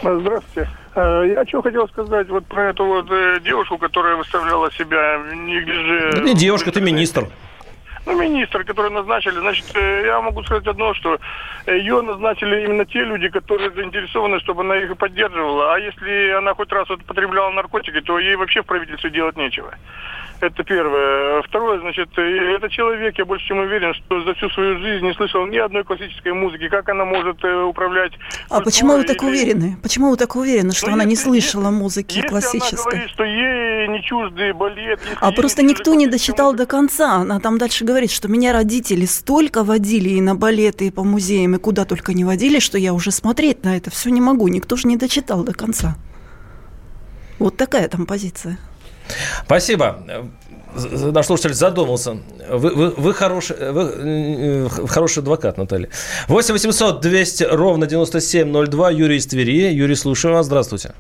Здравствуйте. 0.02 0.70
Э, 0.96 1.24
я 1.34 1.46
что 1.46 1.62
хотел 1.62 1.88
сказать 1.88 2.28
вот 2.28 2.46
про 2.48 2.70
эту 2.70 2.86
вот 2.86 3.10
э, 3.10 3.40
девушку, 3.40 3.78
которая 3.78 4.18
выставляла 4.18 4.70
себя 4.74 5.20
неглиже... 5.34 6.12
Да 6.16 6.22
не 6.22 6.36
девушка, 6.36 6.70
ты 6.70 6.82
министр. 6.82 7.30
Ну, 8.06 8.22
министр, 8.22 8.66
который 8.66 8.92
назначили. 8.92 9.40
Значит, 9.40 9.66
э, 9.76 10.04
я 10.06 10.20
могу 10.20 10.44
сказать 10.44 10.68
одно, 10.68 10.94
что 10.96 11.18
ее 11.66 12.02
назначили 12.02 12.66
именно 12.66 12.86
те 12.86 13.06
люди, 13.06 13.30
которые 13.30 13.72
заинтересованы, 13.72 14.42
чтобы 14.42 14.64
она 14.64 14.76
их 14.76 14.98
поддерживала. 14.98 15.76
А 15.76 15.80
если 15.80 16.32
она 16.32 16.54
хоть 16.54 16.72
раз 16.74 16.90
вот 16.90 17.00
употребляла 17.00 17.52
наркотики, 17.52 18.02
то 18.02 18.20
ей 18.20 18.36
вообще 18.36 18.64
в 18.64 18.66
правительстве 18.66 19.12
делать 19.12 19.38
нечего. 19.38 19.74
Это 20.44 20.62
первое. 20.66 21.42
Второе, 21.44 21.80
значит, 21.80 22.10
это 22.18 22.70
человек, 22.70 23.18
я 23.18 23.24
больше 23.24 23.48
чем 23.48 23.60
уверен, 23.60 23.94
что 23.94 24.22
за 24.26 24.34
всю 24.34 24.50
свою 24.50 24.78
жизнь 24.80 25.06
не 25.06 25.14
слышал 25.14 25.48
ни 25.48 25.56
одной 25.56 25.86
классической 25.86 26.34
музыки. 26.34 26.68
Как 26.68 26.90
она 26.90 27.06
может 27.06 27.42
э, 27.46 27.64
управлять... 27.64 28.12
А 28.50 28.60
почему 28.60 28.98
вы 28.98 29.06
так 29.06 29.24
или... 29.24 29.30
уверены? 29.30 29.78
Почему 29.82 30.10
вы 30.10 30.18
так 30.18 30.36
уверены, 30.36 30.74
что 30.74 30.88
ну, 30.88 30.96
она 30.96 31.04
если, 31.04 31.10
не 31.12 31.16
слышала 31.16 31.70
музыки 31.70 32.18
если 32.18 32.28
классической? 32.28 32.76
Она 32.76 32.84
говорит, 32.84 33.10
что 33.12 33.24
ей 33.24 33.88
не 33.88 34.04
чужды 34.04 34.54
балет... 34.54 35.00
А 35.22 35.32
просто 35.32 35.64
никто 35.64 35.94
не 35.94 36.08
досчитал 36.08 36.54
до 36.54 36.66
конца. 36.66 37.14
Она 37.14 37.40
там 37.40 37.58
дальше 37.58 37.86
говорит, 37.86 38.12
что 38.12 38.28
меня 38.28 38.52
родители 38.52 39.06
столько 39.06 39.64
водили 39.64 40.10
и 40.10 40.20
на 40.20 40.36
балеты, 40.36 40.88
и 40.88 40.92
по 40.92 41.06
музеям, 41.06 41.56
и 41.56 41.58
куда 41.58 41.86
только 41.86 42.14
не 42.14 42.26
водили, 42.26 42.60
что 42.60 42.78
я 42.78 42.94
уже 42.94 43.12
смотреть 43.12 43.64
на 43.64 43.78
это 43.78 43.92
все 43.92 44.10
не 44.10 44.20
могу. 44.20 44.50
Никто 44.50 44.76
же 44.76 44.90
не 44.90 44.98
дочитал 44.98 45.46
до 45.46 45.54
конца. 45.54 45.96
Вот 47.40 47.56
такая 47.56 47.88
там 47.88 48.06
позиция. 48.06 48.58
Спасибо. 49.46 50.04
Наш 50.76 51.26
слушатель 51.28 51.54
задумался. 51.54 52.18
Вы, 52.50 52.74
вы, 52.74 52.90
вы, 52.90 53.14
хороший, 53.14 53.72
вы 53.72 53.92
э, 53.96 54.68
хороший 54.88 55.20
адвокат, 55.20 55.58
Наталья. 55.58 55.90
8 56.28 56.54
800 56.54 57.00
200 57.00 57.44
ровно 57.52 57.86
9702. 57.86 58.92
Юрий 58.92 59.18
из 59.18 59.28
Твери. 59.28 59.72
Юрий, 59.72 59.96
слушаю 59.96 60.34
вас. 60.34 60.48
Здравствуйте. 60.48 60.94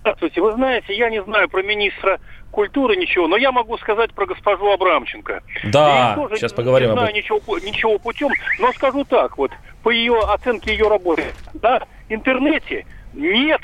Здравствуйте. 0.00 0.40
Вы 0.40 0.52
знаете, 0.52 0.94
я 0.96 1.08
не 1.08 1.22
знаю 1.22 1.48
про 1.48 1.62
министра 1.62 2.18
культуры 2.50 2.96
ничего, 2.96 3.28
но 3.28 3.36
я 3.36 3.52
могу 3.52 3.78
сказать 3.78 4.12
про 4.12 4.26
госпожу 4.26 4.70
Абрамченко. 4.70 5.42
Да, 5.64 6.18
сейчас 6.34 6.52
поговорим 6.52 6.90
не 6.90 6.92
знаю 6.94 7.08
об 7.08 7.14
этом. 7.14 7.22
Ничего, 7.22 7.58
ничего 7.58 7.98
путем, 7.98 8.30
но 8.58 8.72
скажу 8.72 9.04
так, 9.04 9.38
вот, 9.38 9.52
по 9.82 9.90
ее 9.90 10.18
оценке 10.20 10.72
ее 10.72 10.88
работы, 10.88 11.24
на 11.62 11.80
интернете 12.08 12.84
нет 13.14 13.60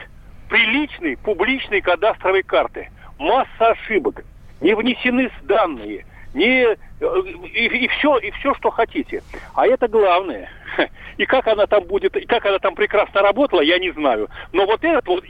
приличной 0.49 1.17
публичной 1.17 1.81
кадастровой 1.81 2.43
карты 2.43 2.89
масса 3.19 3.71
ошибок, 3.71 4.25
не 4.61 4.75
внесены 4.75 5.31
данные, 5.43 6.05
не 6.35 6.67
и, 7.01 7.85
и 7.85 7.89
все, 7.89 8.19
и 8.19 8.31
все, 8.33 8.55
что 8.55 8.71
хотите. 8.71 9.23
А 9.55 9.67
это 9.67 9.89
главное. 9.89 10.51
И 11.17 11.27
как 11.27 11.49
она 11.49 11.67
там 11.67 11.83
будет, 11.83 12.17
и 12.17 12.25
как 12.27 12.47
она 12.47 12.61
там 12.61 12.77
прекрасно 12.77 13.23
работала, 13.23 13.61
я 13.61 13.81
не 13.81 13.91
знаю. 13.91 14.29
Но 14.53 14.67
вот 14.67 14.85
этот 14.85 15.05
вот, 15.09 15.25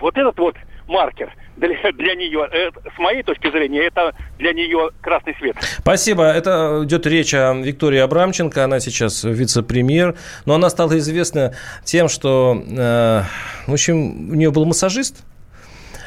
вот 0.00 0.16
этот 0.16 0.36
вот 0.36 0.56
маркер 0.88 1.32
для, 1.56 1.92
для 1.92 2.16
нее, 2.16 2.48
это, 2.50 2.80
с 2.90 2.98
моей 2.98 3.22
точки 3.22 3.48
зрения, 3.48 3.86
это 3.86 4.14
для 4.38 4.52
нее 4.52 4.90
красный 5.00 5.36
свет. 5.36 5.54
Спасибо. 5.60 6.24
Это 6.24 6.80
идет 6.82 7.06
речь 7.06 7.34
о 7.34 7.54
Виктории 7.54 8.00
Абрамченко. 8.00 8.64
Она 8.64 8.80
сейчас 8.80 9.22
вице-премьер. 9.22 10.16
Но 10.44 10.54
она 10.54 10.70
стала 10.70 10.98
известна 10.98 11.54
тем, 11.84 12.08
что, 12.08 12.60
э, 12.68 13.22
в 13.68 13.72
общем, 13.72 14.30
у 14.30 14.34
нее 14.34 14.50
был 14.50 14.64
массажист, 14.64 15.24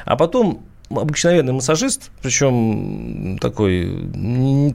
а 0.03 0.17
потом 0.17 0.65
обыкновенный 0.97 1.53
массажист, 1.53 2.11
причем 2.21 3.37
такой... 3.39 3.85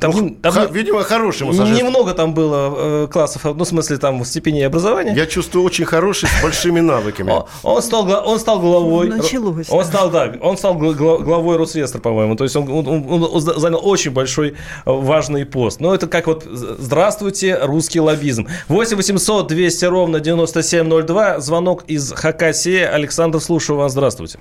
Там, 0.00 0.11
ну, 0.11 0.37
там, 0.42 0.52
х- 0.52 0.66
видимо, 0.66 1.02
хороший 1.02 1.46
массажист. 1.46 1.81
Немного 1.81 2.14
там 2.14 2.35
было 2.35 3.05
э, 3.05 3.09
классов, 3.11 3.44
ну, 3.44 3.64
в 3.64 3.68
смысле, 3.68 3.98
там, 3.98 4.22
в 4.22 4.26
степени 4.26 4.61
образования. 4.62 5.14
Я 5.14 5.26
чувствую, 5.26 5.64
очень 5.64 5.85
хороший, 5.85 6.29
с 6.29 6.42
большими 6.42 6.81
навыками. 6.81 7.33
Он 7.62 7.83
стал, 7.83 8.09
он 8.26 8.38
стал 8.38 8.61
главой... 8.61 9.09
Началось. 9.09 9.66
Он 9.70 9.85
стал, 9.85 10.11
да, 10.11 10.33
он 10.40 10.57
стал 10.57 10.74
главой 10.74 11.57
Росреестра, 11.57 12.00
по-моему. 12.00 12.37
То 12.37 12.44
есть 12.44 12.57
он, 12.57 12.68
он, 12.70 12.87
он 13.09 13.40
занял 13.40 13.81
очень 13.83 14.11
большой 14.11 14.55
важный 14.85 15.44
пост. 15.46 15.81
Но 15.81 15.94
это 15.94 16.07
как 16.07 16.26
вот 16.26 16.44
«Здравствуйте, 16.44 17.59
русский 17.62 18.00
лоббизм». 18.00 18.46
8 18.68 18.96
800 18.96 19.46
200 19.46 19.85
ровно 19.87 20.20
9702. 20.20 21.40
Звонок 21.40 21.85
из 21.87 22.12
Хакасии. 22.12 22.81
Александр, 22.81 23.40
слушаю 23.40 23.79
вас. 23.79 23.92
Здравствуйте. 23.92 24.38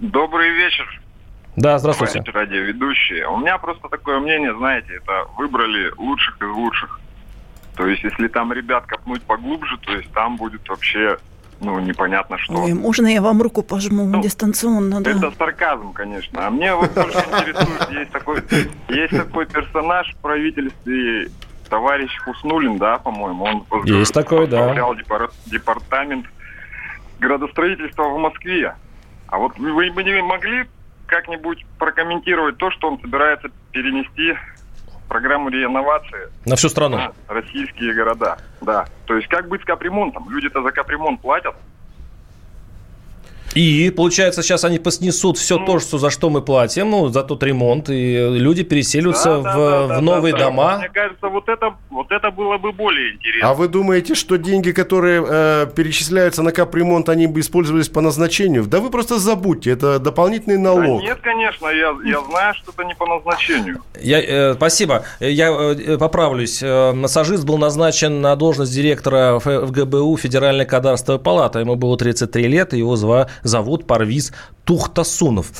Добрый 0.00 0.50
вечер. 0.50 1.00
Да, 1.56 1.78
здравствуйте. 1.78 2.22
радиоведущие. 2.32 3.28
У 3.28 3.36
меня 3.36 3.58
просто 3.58 3.88
такое 3.88 4.18
мнение, 4.18 4.56
знаете, 4.56 4.94
это 4.94 5.26
выбрали 5.36 5.92
лучших 5.98 6.40
из 6.40 6.48
лучших. 6.48 7.00
То 7.76 7.86
есть, 7.86 8.02
если 8.02 8.28
там 8.28 8.52
ребят 8.52 8.86
копнуть 8.86 9.22
поглубже, 9.22 9.76
то 9.78 9.92
есть 9.92 10.10
там 10.12 10.36
будет 10.36 10.66
вообще, 10.68 11.18
ну, 11.60 11.78
непонятно 11.80 12.38
что. 12.38 12.54
Ой, 12.54 12.72
можно 12.72 13.08
я 13.08 13.20
вам 13.20 13.42
руку 13.42 13.62
пожму 13.62 14.06
ну, 14.06 14.22
дистанционно, 14.22 15.02
да? 15.02 15.10
Это 15.10 15.32
сарказм, 15.36 15.92
конечно. 15.92 16.46
А 16.46 16.50
мне 16.50 16.74
вот 16.74 16.92
больше 16.94 17.18
интересует, 17.18 17.90
есть 17.90 18.10
такой, 18.10 18.42
есть 18.88 19.16
такой 19.16 19.46
персонаж 19.46 20.14
в 20.14 20.16
правительстве, 20.18 21.30
товарищ 21.68 22.10
Хуснулин, 22.24 22.78
да, 22.78 22.98
по-моему, 22.98 23.44
он 23.44 23.84
есть 23.84 24.14
такой, 24.14 24.46
да. 24.46 24.74
департамент 25.46 26.26
градостроительства 27.18 28.04
в 28.04 28.18
Москве. 28.18 28.74
А 29.30 29.38
вот 29.38 29.56
вы 29.58 29.90
бы 29.90 30.04
не 30.04 30.22
могли 30.22 30.64
как-нибудь 31.06 31.64
прокомментировать 31.78 32.58
то, 32.58 32.70
что 32.70 32.88
он 32.88 33.00
собирается 33.00 33.48
перенести 33.72 34.36
программу 35.08 35.48
реновации 35.48 36.30
на 36.46 36.54
всю 36.54 36.68
страну, 36.68 36.96
на 36.96 37.12
российские 37.28 37.94
города. 37.94 38.38
Да. 38.60 38.86
То 39.06 39.16
есть 39.16 39.28
как 39.28 39.48
быть 39.48 39.60
с 39.62 39.64
капремонтом? 39.64 40.30
Люди-то 40.30 40.62
за 40.62 40.70
капремонт 40.70 41.20
платят. 41.20 41.56
И, 43.54 43.90
получается, 43.90 44.42
сейчас 44.42 44.64
они 44.64 44.78
поснесут 44.78 45.36
все 45.36 45.58
ну, 45.58 45.66
то, 45.66 45.78
что, 45.80 45.98
за 45.98 46.10
что 46.10 46.30
мы 46.30 46.40
платим, 46.40 46.90
ну, 46.90 47.08
за 47.08 47.24
тот 47.24 47.42
ремонт, 47.42 47.90
и 47.90 48.38
люди 48.38 48.62
переселятся 48.62 49.24
да, 49.24 49.38
в, 49.38 49.42
да, 49.42 49.86
да, 49.86 49.98
в 49.98 50.02
новые 50.02 50.32
да, 50.32 50.44
дома. 50.44 50.78
Мне 50.78 50.88
кажется, 50.88 51.28
вот 51.28 51.48
это, 51.48 51.74
вот 51.90 52.12
это 52.12 52.30
было 52.30 52.58
бы 52.58 52.72
более 52.72 53.14
интересно. 53.14 53.50
А 53.50 53.54
вы 53.54 53.68
думаете, 53.68 54.14
что 54.14 54.36
деньги, 54.36 54.70
которые 54.70 55.24
э, 55.26 55.66
перечисляются 55.74 56.42
на 56.42 56.52
капремонт, 56.52 57.08
они 57.08 57.26
бы 57.26 57.40
использовались 57.40 57.88
по 57.88 58.00
назначению? 58.00 58.64
Да 58.66 58.78
вы 58.80 58.90
просто 58.90 59.18
забудьте, 59.18 59.70
это 59.70 59.98
дополнительный 59.98 60.58
налог. 60.58 61.00
Да 61.00 61.06
нет, 61.08 61.18
конечно, 61.20 61.66
я, 61.68 61.96
я 62.04 62.20
знаю, 62.20 62.54
что 62.54 62.70
это 62.70 62.84
не 62.84 62.94
по 62.94 63.06
назначению. 63.06 63.82
Я, 64.00 64.20
э, 64.20 64.54
спасибо. 64.54 65.04
Я 65.18 65.50
э, 65.50 65.98
поправлюсь. 65.98 66.62
Э, 66.62 66.92
массажист 66.92 67.44
был 67.44 67.58
назначен 67.58 68.20
на 68.20 68.36
должность 68.36 68.72
директора 68.72 69.40
ФГБУ 69.40 70.16
Федеральной 70.16 70.66
кадастровой 70.66 71.20
палаты. 71.20 71.58
Ему 71.58 71.74
было 71.74 71.96
33 71.96 72.46
лета, 72.46 72.76
его 72.76 72.94
звали 72.94 73.28
завод 73.42 73.86
«Парвиз» 73.86 74.32
Тухтасунов. 74.64 75.50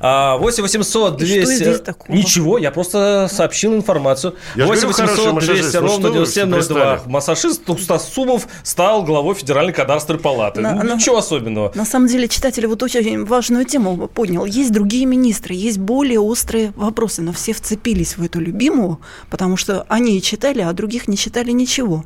8 0.00 0.62
800 0.62 1.16
200... 1.16 2.12
Ничего, 2.12 2.58
я 2.58 2.72
просто 2.72 3.28
сообщил 3.30 3.74
информацию. 3.74 4.34
Я 4.56 4.66
8 4.66 4.88
800 4.88 5.38
200 5.38 5.76
ровно 5.76 6.10
9702. 6.10 7.02
Массажист 7.06 7.64
Тухтасумов 7.64 8.48
стал 8.64 9.04
главой 9.04 9.36
Федеральной 9.36 9.72
кадастровой 9.72 10.20
палаты. 10.20 10.62
На, 10.62 10.82
Ничего 10.82 11.16
на, 11.16 11.20
особенного. 11.20 11.70
На 11.74 11.84
самом 11.84 12.08
деле, 12.08 12.26
читатель 12.26 12.66
вот 12.66 12.82
очень 12.82 13.24
важную 13.24 13.66
тему 13.66 14.08
понял. 14.08 14.44
Есть 14.44 14.72
другие 14.72 15.06
министры, 15.06 15.54
есть 15.54 15.78
более 15.78 16.18
острые 16.18 16.72
вопросы, 16.74 17.22
но 17.22 17.32
все 17.32 17.52
вцепились 17.52 18.16
в 18.16 18.22
эту 18.24 18.40
любимую, 18.40 19.00
потому 19.30 19.56
что 19.56 19.86
они 19.88 20.20
читали, 20.20 20.62
а 20.62 20.72
других 20.72 21.06
не 21.06 21.16
читали 21.16 21.52
ничего. 21.52 22.04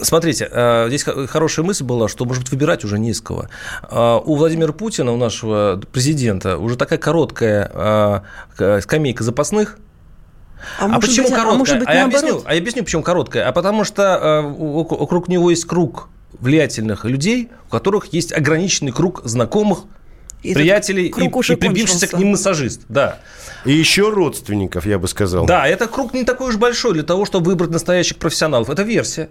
Смотрите, 0.00 0.48
э, 0.50 0.86
здесь 0.88 1.04
хорошая 1.28 1.64
мысль 1.64 1.84
была, 1.84 2.08
что, 2.08 2.24
может 2.24 2.44
быть, 2.44 2.52
выбирать 2.52 2.84
уже 2.84 2.98
не 2.98 3.10
из 3.10 3.20
кого. 3.20 3.46
Э, 3.90 4.18
у 4.24 4.36
Владимира 4.36 4.72
Путина, 4.72 5.12
у 5.12 5.16
нашего 5.16 5.80
президента, 5.92 6.58
уже 6.58 6.76
такая 6.76 6.98
короткая 6.98 8.24
э, 8.58 8.80
скамейка 8.80 9.24
запасных, 9.24 9.78
а, 10.78 10.96
а 10.96 11.00
почему 11.00 11.26
быть, 11.26 11.32
а 11.32 11.36
короткая? 11.36 11.54
А, 11.54 11.58
может 11.58 11.78
быть, 11.80 11.88
а, 11.88 11.94
я 11.94 12.04
объясню, 12.04 12.42
а 12.44 12.54
я 12.54 12.60
объясню, 12.60 12.84
почему 12.84 13.02
короткая. 13.02 13.48
А 13.48 13.52
потому 13.52 13.82
что 13.84 14.54
вокруг 14.56 15.26
него 15.26 15.50
есть 15.50 15.64
круг 15.64 16.08
влиятельных 16.38 17.04
людей, 17.04 17.50
у 17.66 17.70
которых 17.70 18.12
есть 18.12 18.32
ограниченный 18.32 18.92
круг 18.92 19.22
знакомых, 19.24 19.84
и 20.42 20.54
приятелей 20.54 21.06
и, 21.06 21.08
и 21.08 21.56
прибившийся 21.56 22.08
к 22.08 22.14
ним 22.14 22.30
массажист. 22.30 22.82
Да. 22.88 23.18
И 23.64 23.72
еще 23.72 24.10
родственников, 24.10 24.86
я 24.86 24.98
бы 24.98 25.06
сказал. 25.06 25.46
Да, 25.46 25.66
это 25.66 25.86
круг 25.86 26.14
не 26.14 26.24
такой 26.24 26.48
уж 26.48 26.56
большой 26.56 26.94
для 26.94 27.04
того, 27.04 27.24
чтобы 27.24 27.52
выбрать 27.52 27.70
настоящих 27.70 28.16
профессионалов. 28.18 28.68
Это 28.68 28.82
версия. 28.82 29.28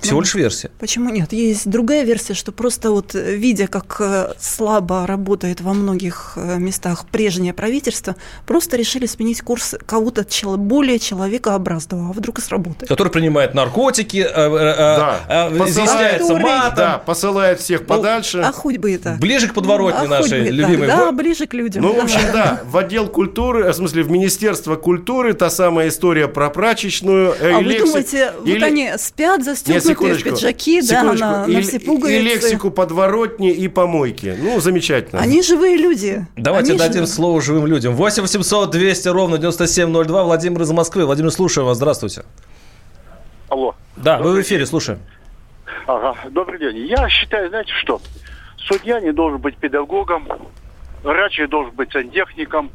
Всего 0.00 0.16
ну, 0.16 0.22
лишь 0.22 0.34
версия. 0.34 0.70
Почему 0.78 1.10
нет? 1.10 1.32
Есть 1.32 1.68
другая 1.68 2.04
версия, 2.04 2.34
что 2.34 2.52
просто 2.52 2.90
вот 2.90 3.14
э, 3.14 3.36
видя, 3.36 3.66
как 3.66 3.96
э, 4.00 4.32
слабо 4.38 5.06
работает 5.06 5.60
во 5.60 5.74
многих 5.74 6.32
э, 6.36 6.58
местах 6.58 7.04
прежнее 7.06 7.52
правительство, 7.52 8.16
просто 8.46 8.76
решили 8.76 9.06
сменить 9.06 9.42
курс 9.42 9.74
кого-то 9.86 10.26
более 10.56 10.98
человекообразного, 10.98 12.10
а 12.10 12.12
вдруг 12.12 12.38
и 12.38 12.42
сработает. 12.42 12.88
Который 12.88 13.12
принимает 13.12 13.52
наркотики, 13.54 14.26
да. 14.32 15.50
изъясняется 15.66 16.34
матом. 16.36 16.76
Да, 16.76 16.98
посылает 16.98 17.60
всех 17.60 17.80
ну, 17.80 17.86
подальше. 17.86 18.40
А 18.40 18.52
хоть 18.52 18.78
бы 18.78 18.94
это. 18.94 19.16
Ближе 19.20 19.48
к 19.48 19.54
подворотне 19.54 20.06
а 20.06 20.08
нашей 20.08 20.44
бы 20.44 20.48
любимой. 20.48 20.86
Да, 20.86 20.96
да, 20.96 21.12
ближе 21.12 21.46
к 21.46 21.52
людям. 21.52 21.82
Ну, 21.82 21.92
в 21.92 22.02
общем, 22.02 22.20
да, 22.32 22.62
в 22.64 22.76
отдел 22.76 23.08
культуры, 23.08 23.70
в 23.70 23.74
смысле, 23.74 24.02
в 24.02 24.10
Министерство 24.10 24.76
культуры 24.76 25.34
та 25.34 25.50
самая 25.50 25.88
история 25.88 26.26
про 26.26 26.48
прачечную. 26.48 27.34
А 27.40 27.60
вы 27.60 27.78
думаете, 27.78 28.32
вот 28.40 28.62
они 28.62 28.92
спят, 28.96 29.44
застегнуты 29.44 29.89
секундочку. 29.90 30.30
пиджаки, 30.30 30.82
секундочку. 30.82 31.18
да, 31.20 31.46
на, 31.46 31.50
и, 31.50 31.54
на 31.56 31.62
все 31.62 31.80
пуговицы. 31.80 32.18
И 32.18 32.22
лексику 32.22 32.70
подворотни, 32.70 33.50
и 33.52 33.68
помойки. 33.68 34.36
Ну, 34.38 34.60
замечательно. 34.60 35.20
Они 35.20 35.42
живые 35.42 35.76
люди. 35.76 36.26
Давайте 36.36 36.70
Они 36.72 36.78
дадим 36.78 36.92
живые. 36.94 37.06
слово 37.08 37.40
живым 37.40 37.66
людям. 37.66 37.94
8 37.94 38.22
800 38.22 38.70
200 38.70 39.08
ровно 39.08 39.38
9702. 39.38 40.24
Владимир 40.24 40.62
из 40.62 40.70
Москвы. 40.72 41.04
Владимир, 41.06 41.30
слушаю 41.30 41.66
вас. 41.66 41.76
Здравствуйте. 41.76 42.24
Алло. 43.48 43.74
Да, 43.96 44.16
Добрый 44.18 44.32
вы 44.34 44.38
в 44.40 44.42
эфире, 44.42 44.66
слушаем. 44.66 45.00
Ага, 45.86 46.16
добрый 46.30 46.58
день. 46.58 46.86
Я 46.86 47.08
считаю, 47.08 47.48
знаете 47.48 47.72
что? 47.82 48.00
Судья 48.58 49.00
не 49.00 49.12
должен 49.12 49.40
быть 49.40 49.56
педагогом, 49.56 50.28
врач 51.02 51.38
не 51.38 51.48
должен 51.48 51.74
быть 51.74 51.90
сантехником, 51.92 52.70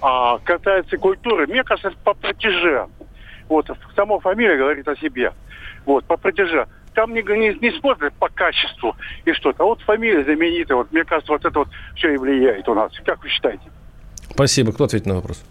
а 0.00 0.38
касается 0.38 0.96
культуры, 0.96 1.46
мне 1.46 1.62
кажется, 1.62 1.92
по 2.02 2.14
протеже. 2.14 2.86
Вот, 3.48 3.70
сама 3.94 4.18
фамилия 4.18 4.56
говорит 4.56 4.88
о 4.88 4.96
себе 4.96 5.32
вот, 5.84 6.04
по 6.04 6.16
протяжа. 6.16 6.66
Там 6.94 7.14
не, 7.14 7.22
не, 7.22 7.54
не 7.60 7.78
смотрят 7.78 8.12
по 8.14 8.28
качеству 8.28 8.96
и 9.24 9.32
что-то. 9.32 9.62
А 9.62 9.66
вот 9.66 9.80
фамилия 9.82 10.24
знаменитая, 10.24 10.76
вот, 10.76 10.90
мне 10.92 11.04
кажется, 11.04 11.32
вот 11.32 11.44
это 11.44 11.60
вот 11.60 11.68
все 11.94 12.14
и 12.14 12.16
влияет 12.16 12.68
у 12.68 12.74
нас. 12.74 12.92
Как 13.04 13.22
вы 13.22 13.28
считаете? 13.28 13.62
Спасибо. 14.30 14.72
Кто 14.72 14.84
ответит 14.84 15.06
на 15.06 15.14
вопрос? 15.14 15.42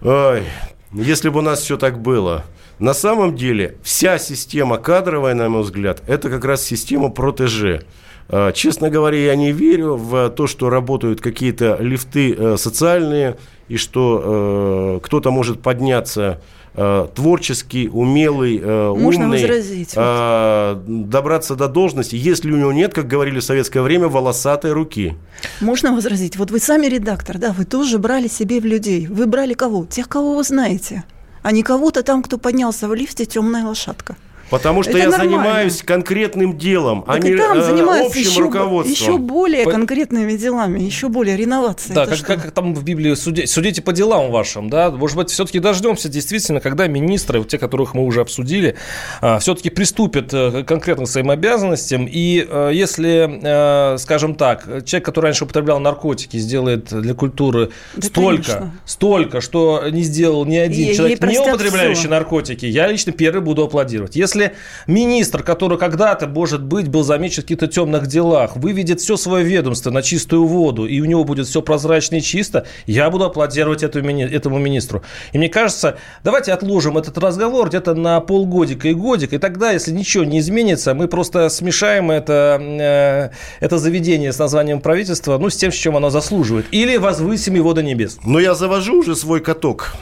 Ой, 0.00 0.44
если 0.92 1.28
бы 1.28 1.40
у 1.40 1.42
нас 1.42 1.60
все 1.60 1.76
так 1.76 1.98
было. 1.98 2.44
На 2.78 2.94
самом 2.94 3.34
деле, 3.34 3.76
вся 3.82 4.18
система 4.18 4.78
кадровая, 4.78 5.34
на 5.34 5.48
мой 5.48 5.62
взгляд, 5.62 6.00
это 6.06 6.30
как 6.30 6.44
раз 6.44 6.62
система 6.62 7.10
протеже. 7.10 7.82
А, 8.28 8.52
честно 8.52 8.88
говоря, 8.88 9.18
я 9.18 9.34
не 9.34 9.50
верю 9.50 9.96
в 9.96 10.30
то, 10.30 10.46
что 10.46 10.70
работают 10.70 11.20
какие-то 11.20 11.76
лифты 11.80 12.34
э, 12.34 12.56
социальные, 12.56 13.36
и 13.66 13.76
что 13.76 14.98
э, 14.98 15.04
кто-то 15.04 15.32
может 15.32 15.60
подняться 15.60 16.40
Э, 16.80 17.08
творческий, 17.12 17.88
умелый, 17.92 18.60
э, 18.62 18.94
Можно 18.94 19.24
умный, 19.24 19.40
возразить, 19.42 19.94
э, 19.96 20.80
добраться 20.86 21.56
до 21.56 21.66
должности, 21.66 22.14
если 22.14 22.52
у 22.52 22.56
него 22.56 22.72
нет, 22.72 22.94
как 22.94 23.08
говорили 23.08 23.40
в 23.40 23.44
советское 23.44 23.80
время, 23.80 24.06
волосатой 24.06 24.72
руки. 24.72 25.16
Можно 25.60 25.92
возразить. 25.92 26.36
Вот 26.36 26.52
вы 26.52 26.60
сами 26.60 26.86
редактор, 26.86 27.38
да, 27.38 27.52
вы 27.52 27.64
тоже 27.64 27.98
брали 27.98 28.28
себе 28.28 28.60
в 28.60 28.64
людей. 28.64 29.08
Вы 29.08 29.26
брали 29.26 29.54
кого? 29.54 29.86
Тех, 29.86 30.08
кого 30.08 30.36
вы 30.36 30.44
знаете, 30.44 31.02
а 31.42 31.50
не 31.50 31.64
кого-то 31.64 32.04
там, 32.04 32.22
кто 32.22 32.38
поднялся 32.38 32.86
в 32.86 32.94
лифте 32.94 33.24
темная 33.24 33.64
лошадка. 33.64 34.16
Потому 34.50 34.82
что 34.82 34.92
это 34.92 34.98
я 34.98 35.08
нормально. 35.08 35.30
занимаюсь 35.30 35.82
конкретным 35.82 36.56
делом, 36.56 37.02
так 37.02 37.16
а 37.16 37.18
не 37.18 37.36
там 37.36 37.58
э, 37.58 38.06
общим 38.06 38.20
еще, 38.20 38.40
руководством. 38.40 38.92
Еще 38.92 39.18
более 39.18 39.64
по... 39.64 39.70
конкретными 39.72 40.32
делами, 40.36 40.80
еще 40.80 41.08
более 41.08 41.36
реновацией. 41.36 41.94
Да, 41.94 42.06
как, 42.06 42.24
как 42.24 42.50
там 42.52 42.74
в 42.74 42.82
Библии 42.82 43.14
суди, 43.14 43.46
судите 43.46 43.82
по 43.82 43.92
делам 43.92 44.30
вашим, 44.30 44.70
да? 44.70 44.90
Может 44.90 45.16
быть, 45.16 45.30
все-таки 45.30 45.58
дождемся 45.58 46.08
действительно, 46.08 46.60
когда 46.60 46.86
министры, 46.86 47.42
те, 47.44 47.58
которых 47.58 47.94
мы 47.94 48.04
уже 48.04 48.20
обсудили, 48.20 48.76
а, 49.20 49.38
все-таки 49.38 49.70
приступят 49.70 50.32
э, 50.32 50.64
конкретно 50.66 51.04
к 51.04 51.08
своим 51.08 51.30
обязанностям. 51.30 52.06
И 52.10 52.46
э, 52.48 52.70
если, 52.72 53.98
скажем 53.98 54.34
так, 54.34 54.64
человек, 54.84 55.04
который 55.04 55.26
раньше 55.26 55.44
употреблял 55.44 55.78
наркотики, 55.78 56.36
сделает 56.36 56.88
для 56.88 57.14
культуры 57.14 57.70
да, 57.94 58.06
столько, 58.06 58.42
конечно. 58.42 58.74
столько, 58.84 59.40
что 59.40 59.84
не 59.90 60.02
сделал 60.02 60.44
ни 60.44 60.56
один 60.56 60.90
и, 60.90 60.94
человек, 60.94 61.20
не 61.22 61.38
употребляющий 61.38 62.00
все. 62.00 62.08
наркотики, 62.08 62.66
я 62.66 62.86
лично 62.86 63.12
первый 63.12 63.40
буду 63.40 63.64
аплодировать. 63.64 64.16
Если 64.16 64.37
если 64.38 64.54
министр, 64.86 65.42
который 65.42 65.78
когда-то, 65.78 66.26
может 66.26 66.62
быть, 66.62 66.88
был 66.88 67.02
замечен 67.02 67.42
в 67.42 67.44
каких-то 67.46 67.66
темных 67.66 68.06
делах, 68.06 68.56
выведет 68.56 69.00
все 69.00 69.16
свое 69.16 69.44
ведомство 69.44 69.90
на 69.90 70.02
чистую 70.02 70.46
воду, 70.46 70.86
и 70.86 71.00
у 71.00 71.04
него 71.04 71.24
будет 71.24 71.46
все 71.46 71.62
прозрачно 71.62 72.16
и 72.16 72.20
чисто, 72.20 72.66
я 72.86 73.10
буду 73.10 73.24
аплодировать 73.24 73.82
этому 73.82 74.58
министру. 74.58 75.02
И 75.32 75.38
мне 75.38 75.48
кажется, 75.48 75.98
давайте 76.24 76.52
отложим 76.52 76.98
этот 76.98 77.18
разговор 77.18 77.68
где-то 77.68 77.94
на 77.94 78.20
полгодика 78.20 78.88
и 78.88 78.94
годик, 78.94 79.32
и 79.32 79.38
тогда, 79.38 79.72
если 79.72 79.92
ничего 79.92 80.24
не 80.24 80.38
изменится, 80.38 80.94
мы 80.94 81.08
просто 81.08 81.48
смешаем 81.48 82.10
это, 82.10 82.58
э, 82.60 83.30
это 83.64 83.78
заведение 83.78 84.32
с 84.32 84.38
названием 84.38 84.80
правительства, 84.80 85.38
ну, 85.38 85.50
с 85.50 85.56
тем, 85.56 85.72
с 85.72 85.74
чем 85.74 85.96
оно 85.96 86.10
заслуживает. 86.10 86.66
Или 86.70 86.96
возвысим 86.96 87.54
его 87.54 87.72
до 87.72 87.82
небес. 87.82 88.18
Но 88.24 88.38
я 88.38 88.54
завожу 88.54 89.00
уже 89.00 89.16
свой 89.16 89.40
каток 89.40 89.94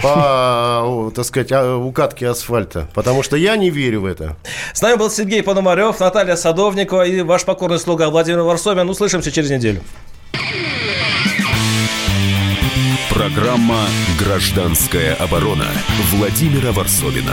по, 0.00 1.03
так 1.14 1.24
сказать, 1.24 1.52
а, 1.52 1.76
укатке 1.76 2.28
асфальта. 2.28 2.88
Потому 2.94 3.22
что 3.22 3.36
я 3.36 3.56
не 3.56 3.70
верю 3.70 4.02
в 4.02 4.06
это. 4.06 4.36
С 4.72 4.82
нами 4.82 4.96
был 4.96 5.10
Сергей 5.10 5.42
Пономарев, 5.42 6.00
Наталья 6.00 6.36
Садовникова 6.36 7.06
и 7.06 7.22
ваш 7.22 7.44
покорный 7.44 7.78
слуга 7.78 8.10
Владимир 8.10 8.42
Варсобин. 8.42 8.88
Услышимся 8.88 9.30
через 9.32 9.50
неделю. 9.50 9.80
Программа 13.10 13.86
«Гражданская 14.18 15.14
оборона» 15.14 15.66
Владимира 16.12 16.72
Варсобина. 16.72 17.32